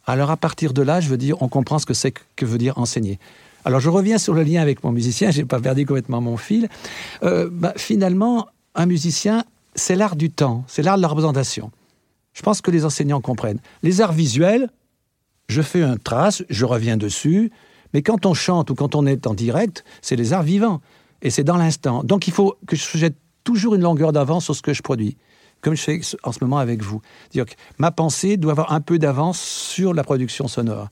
Alors 0.05 0.31
à 0.31 0.37
partir 0.37 0.73
de 0.73 0.81
là, 0.81 0.99
je 0.99 1.09
veux 1.09 1.17
dire, 1.17 1.41
on 1.41 1.47
comprend 1.47 1.79
ce 1.79 1.85
que 1.85 1.93
c'est 1.93 2.13
que 2.35 2.45
veut 2.45 2.57
dire 2.57 2.77
enseigner. 2.77 3.19
Alors 3.63 3.79
je 3.79 3.89
reviens 3.89 4.17
sur 4.17 4.33
le 4.33 4.43
lien 4.43 4.61
avec 4.61 4.83
mon 4.83 4.91
musicien, 4.91 5.31
j'ai 5.31 5.45
pas 5.45 5.59
perdu 5.59 5.85
complètement 5.85 6.21
mon 6.21 6.37
fil. 6.37 6.69
Euh, 7.23 7.49
bah, 7.51 7.73
finalement, 7.77 8.47
un 8.75 8.85
musicien, 8.85 9.43
c'est 9.73 9.95
l'art 9.95 10.15
du 10.15 10.29
temps, 10.29 10.63
c'est 10.67 10.83
l'art 10.83 10.97
de 10.97 11.01
la 11.01 11.07
représentation. 11.07 11.71
Je 12.33 12.43
pense 12.43 12.61
que 12.61 12.69
les 12.69 12.85
enseignants 12.85 13.21
comprennent. 13.21 13.59
Les 13.81 14.01
arts 14.01 14.13
visuels, 14.13 14.69
je 15.47 15.61
fais 15.61 15.81
un 15.81 15.97
trace, 15.97 16.43
je 16.49 16.65
reviens 16.65 16.97
dessus, 16.97 17.51
mais 17.93 18.01
quand 18.01 18.25
on 18.25 18.33
chante 18.33 18.69
ou 18.69 18.75
quand 18.75 18.93
on 18.93 19.05
est 19.07 19.25
en 19.25 19.33
direct, 19.33 19.83
c'est 20.01 20.15
les 20.15 20.33
arts 20.33 20.43
vivants. 20.43 20.81
Et 21.21 21.29
c'est 21.31 21.43
dans 21.43 21.57
l'instant. 21.57 22.03
Donc 22.03 22.27
il 22.27 22.33
faut 22.33 22.55
que 22.67 22.75
je 22.75 22.97
jette 22.97 23.15
toujours 23.43 23.73
une 23.73 23.81
longueur 23.81 24.11
d'avance 24.11 24.43
sur 24.45 24.55
ce 24.55 24.61
que 24.61 24.73
je 24.73 24.83
produis 24.83 25.17
comme 25.65 25.75
je 25.75 25.81
fais 25.81 25.99
en 26.21 26.31
ce 26.31 26.37
moment 26.41 26.59
avec 26.59 26.83
vous. 26.83 27.01
Dire 27.31 27.47
que 27.47 27.55
ma 27.79 27.89
pensée 27.89 28.37
doit 28.37 28.51
avoir 28.51 28.71
un 28.71 28.81
peu 28.81 28.99
d'avance 28.99 29.41
sur 29.41 29.95
la 29.95 30.03
production 30.03 30.47
sonore. 30.47 30.89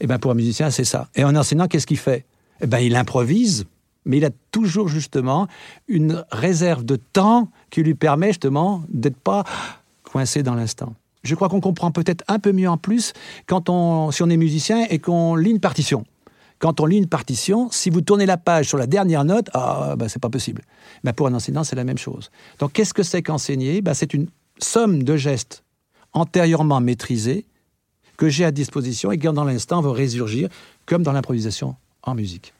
Et 0.00 0.04
eh 0.04 0.06
bien 0.06 0.18
pour 0.18 0.30
un 0.30 0.34
musicien, 0.34 0.70
c'est 0.70 0.84
ça. 0.84 1.08
Et 1.14 1.22
en 1.22 1.36
enseignant, 1.36 1.68
qu'est-ce 1.68 1.86
qu'il 1.86 1.98
fait? 1.98 2.24
Eh 2.62 2.66
bien, 2.66 2.78
il 2.78 2.96
improvise, 2.96 3.66
mais 4.06 4.16
il 4.16 4.24
a 4.24 4.30
toujours 4.52 4.88
justement 4.88 5.48
une 5.86 6.24
réserve 6.30 6.82
de 6.82 6.96
temps 6.96 7.50
qui 7.68 7.82
lui 7.82 7.94
permet 7.94 8.28
justement 8.28 8.82
d'être 8.88 9.18
pas 9.18 9.44
coincé 10.02 10.42
dans 10.42 10.54
l'instant. 10.54 10.94
Je 11.22 11.34
crois 11.34 11.50
qu'on 11.50 11.60
comprend 11.60 11.90
peut-être 11.90 12.24
un 12.26 12.38
peu 12.38 12.52
mieux 12.52 12.70
en 12.70 12.78
plus 12.78 13.12
quand 13.46 14.10
si 14.12 14.22
on 14.22 14.30
est 14.30 14.36
musicien 14.38 14.86
et 14.88 14.98
qu'on 14.98 15.36
lit 15.36 15.50
une 15.50 15.60
partition. 15.60 16.04
Quand 16.58 16.80
on 16.80 16.86
lit 16.86 16.96
une 16.96 17.08
partition, 17.08 17.68
si 17.70 17.90
vous 17.90 18.00
tournez 18.00 18.26
la 18.26 18.38
page 18.38 18.68
sur 18.68 18.78
la 18.78 18.86
dernière 18.86 19.24
note, 19.24 19.48
ah, 19.52 19.94
ben, 19.96 20.08
c'est 20.08 20.20
pas 20.20 20.30
possible. 20.30 20.62
Ben, 21.04 21.12
pour 21.12 21.26
un 21.26 21.34
enseignant, 21.34 21.64
c'est 21.64 21.76
la 21.76 21.84
même 21.84 21.98
chose. 21.98 22.30
Donc, 22.58 22.72
qu'est-ce 22.72 22.94
que 22.94 23.02
c'est 23.02 23.22
qu'enseigner? 23.22 23.82
Ben, 23.82 23.94
C'est 23.94 24.14
une 24.14 24.28
somme 24.58 25.02
de 25.02 25.16
gestes 25.16 25.64
antérieurement 26.12 26.80
maîtrisés 26.80 27.44
que 28.16 28.28
j'ai 28.30 28.46
à 28.46 28.50
disposition 28.50 29.12
et 29.12 29.18
qui, 29.18 29.26
dans 29.26 29.44
l'instant, 29.44 29.82
vont 29.82 29.92
résurgir, 29.92 30.48
comme 30.86 31.02
dans 31.02 31.12
l'improvisation 31.12 31.76
en 32.02 32.14
musique. 32.14 32.54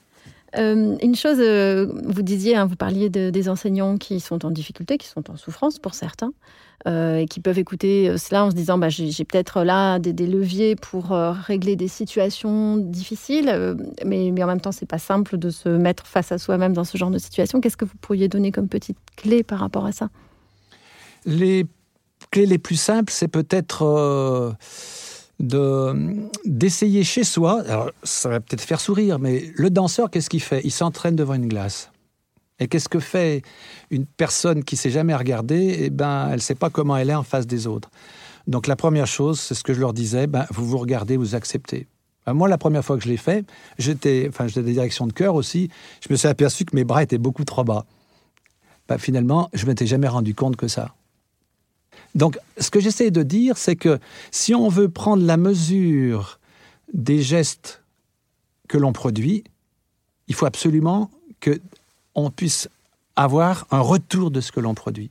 Euh, 0.56 0.96
une 1.02 1.14
chose, 1.16 1.38
euh, 1.40 1.86
vous 2.04 2.22
disiez, 2.22 2.56
hein, 2.56 2.66
vous 2.66 2.76
parliez 2.76 3.10
de, 3.10 3.30
des 3.30 3.48
enseignants 3.48 3.96
qui 3.96 4.20
sont 4.20 4.46
en 4.46 4.50
difficulté, 4.50 4.96
qui 4.96 5.08
sont 5.08 5.30
en 5.30 5.36
souffrance 5.36 5.78
pour 5.78 5.94
certains, 5.94 6.32
euh, 6.86 7.18
et 7.18 7.26
qui 7.26 7.40
peuvent 7.40 7.58
écouter 7.58 8.16
cela 8.16 8.44
en 8.44 8.50
se 8.50 8.54
disant 8.54 8.78
bah, 8.78 8.88
j'ai 8.88 9.24
peut-être 9.24 9.64
là 9.64 9.98
des, 9.98 10.26
leviers 10.26 10.76
pour 10.76 11.10
régler 11.10 11.76
des 11.76 11.88
situations 11.88 12.76
difficiles, 12.76 13.76
mais, 14.04 14.30
mais, 14.32 14.42
en 14.42 14.46
même 14.46 14.60
temps, 14.60 14.72
c'est 14.72 14.86
pas 14.86 14.98
simple 14.98 15.36
de 15.36 15.50
se 15.50 15.68
mettre 15.68 16.06
face 16.06 16.32
à 16.32 16.38
soi-même 16.38 16.72
dans 16.72 16.84
ce 16.84 16.96
genre 16.96 17.10
de 17.10 17.18
situation. 17.18 17.60
Qu'est-ce 17.60 17.76
que 17.76 17.84
vous 17.84 17.96
pourriez 18.00 18.28
donner 18.28 18.52
comme 18.52 18.68
petite 18.68 18.98
clé 19.16 19.42
par 19.42 19.58
rapport 19.58 19.84
à 19.84 19.92
ça? 19.92 20.10
Les 21.24 21.66
clés 22.30 22.46
les 22.46 22.58
plus 22.58 22.76
simples, 22.76 23.12
c'est 23.12 23.28
peut-être 23.28 24.56
d'essayer 25.38 27.04
chez 27.04 27.24
soi, 27.24 27.62
alors 27.68 27.90
ça 28.02 28.28
va 28.28 28.40
peut-être 28.40 28.62
faire 28.62 28.80
sourire, 28.80 29.18
mais 29.18 29.52
le 29.56 29.70
danseur, 29.70 30.10
qu'est-ce 30.10 30.30
qu'il 30.30 30.42
fait? 30.42 30.60
Il 30.64 30.70
s'entraîne 30.70 31.16
devant 31.16 31.34
une 31.34 31.48
glace. 31.48 31.90
Et 32.58 32.68
qu'est-ce 32.68 32.88
que 32.88 33.00
fait 33.00 33.42
une 33.90 34.06
personne 34.06 34.64
qui 34.64 34.76
s'est 34.76 34.90
jamais 34.90 35.14
regardée? 35.14 35.76
Eh 35.80 35.90
ben, 35.90 36.28
elle 36.28 36.36
ne 36.36 36.40
sait 36.40 36.54
pas 36.54 36.70
comment 36.70 36.96
elle 36.96 37.10
est 37.10 37.14
en 37.14 37.22
face 37.22 37.46
des 37.46 37.66
autres. 37.66 37.90
Donc 38.46 38.66
la 38.66 38.76
première 38.76 39.06
chose, 39.06 39.38
c'est 39.38 39.54
ce 39.54 39.62
que 39.62 39.74
je 39.74 39.80
leur 39.80 39.92
disais, 39.92 40.26
ben, 40.26 40.46
vous 40.50 40.64
vous 40.64 40.78
regardez, 40.78 41.16
vous 41.16 41.34
acceptez. 41.34 41.86
Ben, 42.24 42.32
moi, 42.32 42.48
la 42.48 42.56
première 42.56 42.84
fois 42.84 42.96
que 42.96 43.04
je 43.04 43.08
l'ai 43.08 43.18
fait, 43.18 43.44
j'étais, 43.78 44.26
enfin, 44.28 44.46
j'étais 44.46 44.62
des 44.62 44.72
directions 44.72 45.06
de 45.06 45.12
cœur 45.12 45.34
aussi. 45.34 45.68
Je 46.00 46.08
me 46.10 46.16
suis 46.16 46.28
aperçu 46.28 46.64
que 46.64 46.74
mes 46.74 46.84
bras 46.84 47.02
étaient 47.02 47.18
beaucoup 47.18 47.44
trop 47.44 47.62
bas. 47.62 47.84
Ben, 48.88 48.96
finalement, 48.96 49.50
je 49.52 49.66
m'étais 49.66 49.86
jamais 49.86 50.08
rendu 50.08 50.34
compte 50.34 50.56
que 50.56 50.68
ça. 50.68 50.94
Donc, 52.16 52.38
ce 52.58 52.70
que 52.70 52.80
j'essaie 52.80 53.10
de 53.10 53.22
dire, 53.22 53.58
c'est 53.58 53.76
que 53.76 53.98
si 54.30 54.54
on 54.54 54.68
veut 54.68 54.88
prendre 54.88 55.24
la 55.24 55.36
mesure 55.36 56.40
des 56.92 57.22
gestes 57.22 57.82
que 58.68 58.78
l'on 58.78 58.92
produit, 58.92 59.44
il 60.26 60.34
faut 60.34 60.46
absolument 60.46 61.10
que 61.40 61.60
on 62.14 62.30
puisse 62.30 62.68
avoir 63.14 63.66
un 63.70 63.80
retour 63.80 64.30
de 64.30 64.40
ce 64.40 64.50
que 64.50 64.60
l'on 64.60 64.74
produit. 64.74 65.10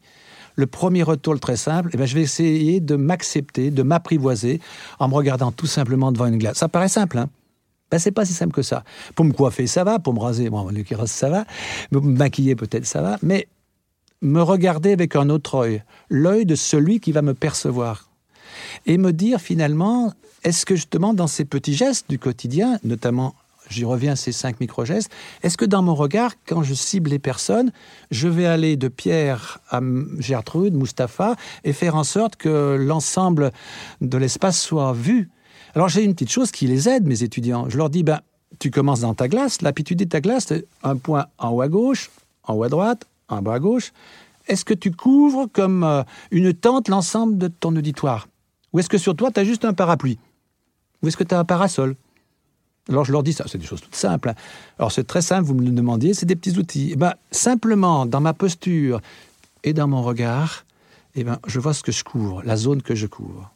Le 0.56 0.65
premier 0.65 1.04
retour, 1.04 1.34
le 1.34 1.39
très 1.39 1.58
simple, 1.58 1.91
eh 1.94 1.98
bien, 1.98 2.08
je 2.08 2.15
vais 2.15 2.24
essayer 2.24 2.80
de 2.80 2.96
m'accepter, 2.96 3.70
de 3.70 3.84
m'apprivoiser 3.84 4.60
en 5.00 5.08
me 5.08 5.13
regardant 5.13 5.52
tout 5.52 5.68
simplement 5.68 6.12
devant 6.12 6.26
une 6.26 6.39
glace. 6.39 6.58
Ça 6.58 6.70
paraît 6.70 6.89
simple, 6.89 7.20
hein 7.20 7.30
ben, 7.91 8.00
c'est 8.00 8.12
pas 8.12 8.26
si 8.26 8.34
simple 8.34 8.54
que 8.54 8.63
ça. 8.63 8.84
Pour 9.13 9.26
me 9.26 9.32
coiffer, 9.32 9.68
ça 9.68 9.84
va. 9.84 10.00
Pour 10.00 10.13
me 10.13 10.20
raser, 10.20 10.50
bon, 10.50 10.68
l'occurrence, 10.70 11.12
ça 11.12 11.30
va. 11.30 11.46
Me 11.91 12.00
maquiller, 12.00 12.56
peut-être, 12.56 12.86
ça 12.86 13.02
va. 13.02 13.18
Mais 13.22 13.48
me 14.26 14.42
regarder 14.42 14.92
avec 14.92 15.16
un 15.16 15.30
autre 15.30 15.56
œil, 15.56 15.84
l'œil 16.10 16.46
de 16.46 16.56
celui 16.56 17.00
qui 17.00 17.12
va 17.12 17.22
me 17.22 17.34
percevoir. 17.34 18.10
Et 18.86 18.98
me 18.98 19.14
dire 19.14 19.40
finalement, 19.40 20.14
est-ce 20.44 20.66
que 20.66 20.76
justement 20.76 21.14
dans 21.14 21.28
ces 21.28 21.46
petits 21.46 21.76
gestes 21.76 22.10
du 22.10 22.20
quotidien, 22.20 22.80
notamment 22.84 23.36
j'y 23.70 23.84
reviens, 23.84 24.16
ces 24.16 24.32
cinq 24.32 24.60
micro-gestes, 24.60 25.12
est-ce 25.42 25.58
que 25.58 25.66
dans 25.66 25.82
mon 25.82 25.96
regard, 25.96 26.34
quand 26.46 26.62
je 26.62 26.74
cible 26.74 27.10
les 27.10 27.20
personnes, 27.20 27.72
je 28.12 28.28
vais 28.28 28.46
aller 28.46 28.78
de 28.78 28.88
Pierre 28.88 29.60
à 29.70 29.80
Gertrude, 30.20 30.76
Mustapha, 30.76 31.36
et 31.64 31.74
faire 31.74 31.96
en 31.96 32.04
sorte 32.04 32.36
que 32.36 32.78
l'ensemble 32.80 33.52
de 34.02 34.18
l'espace 34.18 34.60
soit 34.60 34.94
vu? 34.94 35.30
Alors 35.74 35.90
j'ai 35.90 36.04
une 36.04 36.14
petite 36.14 36.32
chose 36.32 36.52
qui 36.52 36.68
les 36.68 36.88
aide, 36.88 37.06
mes 37.06 37.24
étudiants. 37.24 37.68
Je 37.70 37.78
leur 37.78 37.90
dis, 37.90 38.04
ben, 38.04 38.22
tu 38.60 38.72
commences 38.72 39.02
dans 39.02 39.16
ta 39.16 39.28
glace, 39.28 39.58
tu 39.84 39.96
dis 39.96 40.08
ta 40.08 40.22
glace, 40.22 40.54
un 40.84 40.96
point 40.96 41.26
en 41.38 41.50
haut 41.50 41.62
à 41.62 41.68
gauche, 41.68 42.12
en 42.44 42.54
haut 42.54 42.64
à 42.64 42.70
droite, 42.70 43.08
en 43.30 43.42
bas 43.42 43.56
à 43.56 43.60
gauche. 43.60 43.92
Est-ce 44.48 44.66
que 44.66 44.74
tu 44.74 44.92
couvres 44.92 45.48
comme 45.52 45.84
euh, 45.84 46.04
une 46.32 46.54
tente 46.54 46.88
l'ensemble 46.88 47.38
de 47.38 47.48
ton 47.48 47.76
auditoire? 47.76 48.28
Ou 48.74 48.80
est-ce 48.80 48.90
que 48.90 48.98
sur 48.98 49.16
toi, 49.16 49.32
tu 49.32 49.40
as 49.40 49.44
juste 49.44 49.66
un 49.66 49.74
parapluie? 49.74 50.20
Ou 51.02 51.08
est-ce 51.08 51.18
que 51.18 51.24
tu 51.24 51.34
as 51.34 51.40
un 51.40 51.46
parasol? 51.46 51.96
Alors 52.88 53.04
je 53.04 53.12
leur 53.12 53.24
dis 53.24 53.34
ça, 53.34 53.46
c'est 53.48 53.58
des 53.58 53.66
choses 53.66 53.82
toutes 53.82 53.96
simples. 53.96 54.30
Hein. 54.30 54.36
Alors 54.78 54.92
c'est 54.92 55.06
très 55.06 55.22
simple, 55.22 55.46
vous 55.46 55.56
me 55.56 55.64
le 55.64 55.72
demandiez, 55.72 56.14
c'est 56.14 56.28
des 56.28 56.36
petits 56.36 56.58
outils. 56.58 56.90
Eh 56.92 56.96
ben, 56.96 57.16
simplement, 57.32 58.06
dans 58.06 58.22
ma 58.22 58.34
posture 58.34 59.02
et 59.64 59.74
dans 59.74 59.88
mon 59.88 60.04
regard, 60.04 60.66
eh 61.16 61.24
ben, 61.24 61.40
je 61.48 61.60
vois 61.60 61.74
ce 61.74 61.82
que 61.82 61.92
je 61.92 62.04
couvre, 62.04 62.44
la 62.44 62.58
zone 62.58 62.84
que 62.84 62.94
je 62.94 63.08
couvre. 63.08 63.52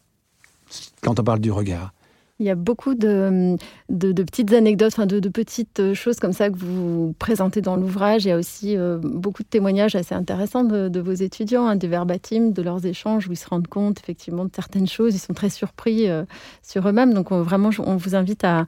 Quand 1.02 1.20
on 1.20 1.24
parle 1.24 1.40
du 1.40 1.52
regard. 1.52 1.94
Il 2.42 2.46
y 2.46 2.50
a 2.50 2.56
beaucoup 2.56 2.96
de, 2.96 3.58
petites 3.90 4.54
anecdotes, 4.54 4.98
de, 4.98 5.28
petites 5.28 5.94
choses 5.94 6.22
comme 6.22 6.32
ça 6.32 6.50
que 6.50 6.56
vous 6.56 7.14
présentez 7.20 7.60
dans 7.60 7.76
l'ouvrage. 7.76 8.24
Il 8.24 8.30
y 8.30 8.32
a 8.32 8.38
aussi 8.38 8.78
euh, 8.78 8.98
beaucoup 8.98 9.44
de 9.44 9.48
témoignages 9.50 9.94
assez 9.96 10.16
intéressants 10.16 10.64
de, 10.64 11.00
vos 11.02 11.12
étudiants, 11.12 11.68
hein, 11.68 11.76
des 11.76 11.90
verbatims, 11.90 12.54
de 12.54 12.62
leurs 12.62 12.86
échanges 12.86 13.28
où 13.28 13.34
ils 13.34 13.38
se 13.38 13.46
rendent 13.46 13.68
compte 13.68 14.00
effectivement 14.00 14.46
de 14.46 14.52
certaines 14.56 14.88
choses. 14.88 15.16
Ils 15.16 15.20
sont 15.20 15.34
très 15.34 15.50
surpris 15.50 16.10
euh, 16.10 16.24
sur 16.64 16.88
eux-mêmes. 16.88 17.14
Donc 17.14 17.34
vraiment, 17.34 17.72
on 17.80 17.98
vous 17.98 18.16
invite 18.16 18.46
à, 18.46 18.66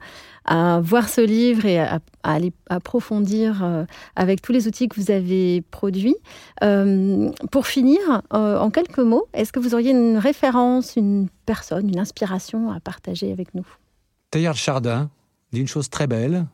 voir 0.82 1.08
ce 1.08 1.22
livre 1.22 1.64
et 1.64 1.78
à, 1.78 2.00
aller 2.24 2.52
approfondir 2.68 3.64
euh, 3.64 3.84
avec 4.16 4.42
tous 4.42 4.52
les 4.52 4.68
outils 4.68 4.88
que 4.88 5.00
vous 5.00 5.10
avez 5.10 5.62
produits. 5.70 6.16
Pour 6.60 7.66
finir, 7.66 8.22
en 8.30 8.70
quelques 8.70 8.98
mots, 8.98 9.28
est-ce 9.32 9.50
que 9.50 9.60
vous 9.60 9.74
auriez 9.74 9.92
une 9.92 10.18
référence, 10.18 10.96
une 10.96 11.28
personne, 11.46 11.88
une 11.88 11.98
inspiration 11.98 12.70
à 12.70 12.80
partager 12.80 13.32
avec 13.32 13.54
nous? 13.54 13.61
Teilhard 14.32 14.56
Chardin 14.56 15.08
dit 15.52 15.60
une 15.60 15.68
chose 15.68 15.88
très 15.88 16.08
belle. 16.08 16.46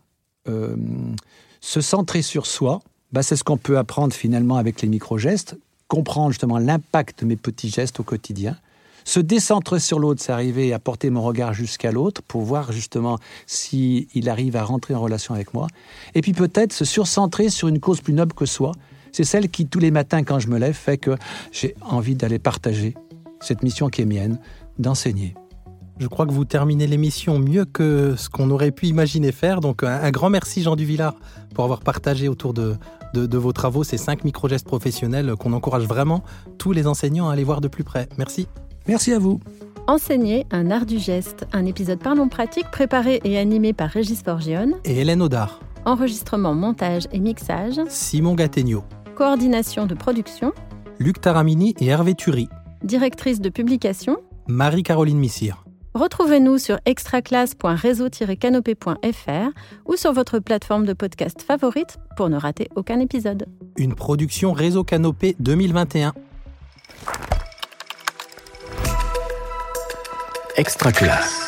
se 1.61 1.81
centrer 1.81 2.21
sur 2.21 2.45
soi, 2.45 2.81
bah, 3.12 3.23
c'est 3.23 3.37
ce 3.37 3.45
qu'on 3.45 3.57
peut 3.57 3.79
apprendre 3.79 4.12
finalement 4.12 4.57
avec 4.57 4.83
les 4.83 4.88
micro-gestes, 4.88 5.57
comprendre 5.88 6.33
justement 6.33 6.59
l'impact 6.59 7.21
de 7.21 7.27
mes 7.27 7.37
petits 7.37 7.71
gestes 7.71 8.01
au 8.01 8.03
quotidien 8.03 8.57
se 9.09 9.21
décentrer 9.21 9.81
sur 9.81 9.99
l'autre, 9.99 10.21
c'est 10.23 10.33
arriver 10.33 10.75
à 10.75 10.79
porter 10.79 11.09
mon 11.09 11.23
regard 11.23 11.55
jusqu'à 11.55 11.91
l'autre 11.91 12.21
pour 12.21 12.43
voir 12.43 12.73
justement 12.73 13.19
s'il 13.47 14.07
il 14.14 14.29
arrive 14.29 14.55
à 14.55 14.64
rentrer 14.64 14.95
en 14.95 15.01
relation 15.01 15.35
avec 15.35 15.55
moi. 15.55 15.67
Et 16.14 16.21
puis 16.21 16.35
peut-être 16.35 16.75
se 16.75 16.85
surcentrer 16.85 17.49
sur 17.49 17.69
une 17.69 17.81
cause 17.81 18.03
plus 18.03 18.12
noble 18.12 18.35
que 18.35 18.45
soi. 18.45 18.73
C'est 19.11 19.25
celle 19.25 19.49
qui, 19.49 19.67
tous 19.67 19.79
les 19.79 19.91
matins, 19.91 20.23
quand 20.25 20.41
je 20.41 20.49
me 20.49 20.59
lève, 20.59 20.75
fait 20.75 20.99
que 20.99 21.17
j'ai 21.53 21.75
envie 21.81 22.17
d'aller 22.17 22.38
partager 22.38 22.95
cette 23.41 23.62
mission 23.62 23.88
qui 23.88 24.03
est 24.03 24.05
mienne, 24.05 24.38
d'enseigner. 24.79 25.35
Je 25.99 26.07
crois 26.07 26.27
que 26.27 26.33
vous 26.33 26.45
terminez 26.45 26.87
l'émission 26.87 27.39
mieux 27.39 27.65
que 27.65 28.15
ce 28.17 28.29
qu'on 28.29 28.51
aurait 28.51 28.71
pu 28.71 28.87
imaginer 28.87 29.33
faire. 29.33 29.61
Donc 29.61 29.83
un, 29.83 30.11
grand 30.11 30.31
merci 30.31 30.63
Jean 30.63 30.77
Duvillard 30.77 31.17
pour 31.55 31.65
avoir 31.65 31.81
partagé 31.81 32.29
autour 32.29 32.55
de, 32.55 32.77
de, 33.15 33.27
de 33.27 33.39
vos 33.39 33.53
travaux 33.53 33.83
ces 33.83 33.97
cinq 33.99 34.25
micro-gestes 34.25 34.67
professionnels 34.67 35.35
qu'on 35.37 35.53
encourage 35.53 35.85
vraiment 35.85 36.23
tous 36.57 36.73
les 36.73 36.87
enseignants 36.87 37.29
à 37.29 37.33
aller 37.33 37.45
voir 37.45 37.61
de 37.61 37.69
plus 37.69 37.85
près. 37.85 38.09
Merci. 38.17 38.47
Merci 38.87 39.13
à 39.13 39.19
vous. 39.19 39.41
Enseigner 39.89 40.47
un 40.51 40.71
art 40.71 40.87
du 40.87 40.99
geste, 40.99 41.47
un 41.53 41.65
épisode 41.65 41.99
Parlons 41.99 42.29
pratique 42.29 42.71
préparé 42.71 43.21
et 43.25 43.39
animé 43.39 43.73
par 43.73 43.89
Régis 43.91 44.23
Forgione 44.23 44.75
et 44.85 45.01
Hélène 45.01 45.23
Audard. 45.23 45.61
Enregistrement, 45.85 46.55
montage 46.55 47.09
et 47.13 47.21
mixage 47.21 47.81
Simon 47.89 48.35
Gattegno. 48.35 48.85
Coordination 49.17 49.87
de 49.87 49.95
production 49.95 50.53
Luc 50.99 51.21
Taramini 51.21 51.75
et 51.81 51.87
Hervé 51.87 52.15
Thury. 52.15 52.49
Directrice 52.85 53.41
de 53.41 53.49
publication 53.49 54.19
Marie-Caroline 54.47 55.19
Missire. 55.19 55.65
Retrouvez-nous 55.94 56.59
sur 56.59 56.79
extraclasse.réseau-canopé.fr 56.85 59.59
ou 59.87 59.96
sur 59.96 60.12
votre 60.12 60.38
plateforme 60.38 60.85
de 60.85 60.92
podcast 60.92 61.40
favorite 61.42 61.96
pour 62.16 62.29
ne 62.29 62.37
rater 62.37 62.68
aucun 62.77 63.01
épisode. 63.01 63.46
Une 63.77 63.94
production 63.94 64.53
Réseau 64.53 64.85
Canopé 64.85 65.35
2021. 65.38 66.12
Extra 70.57 70.92
classe. 70.92 71.48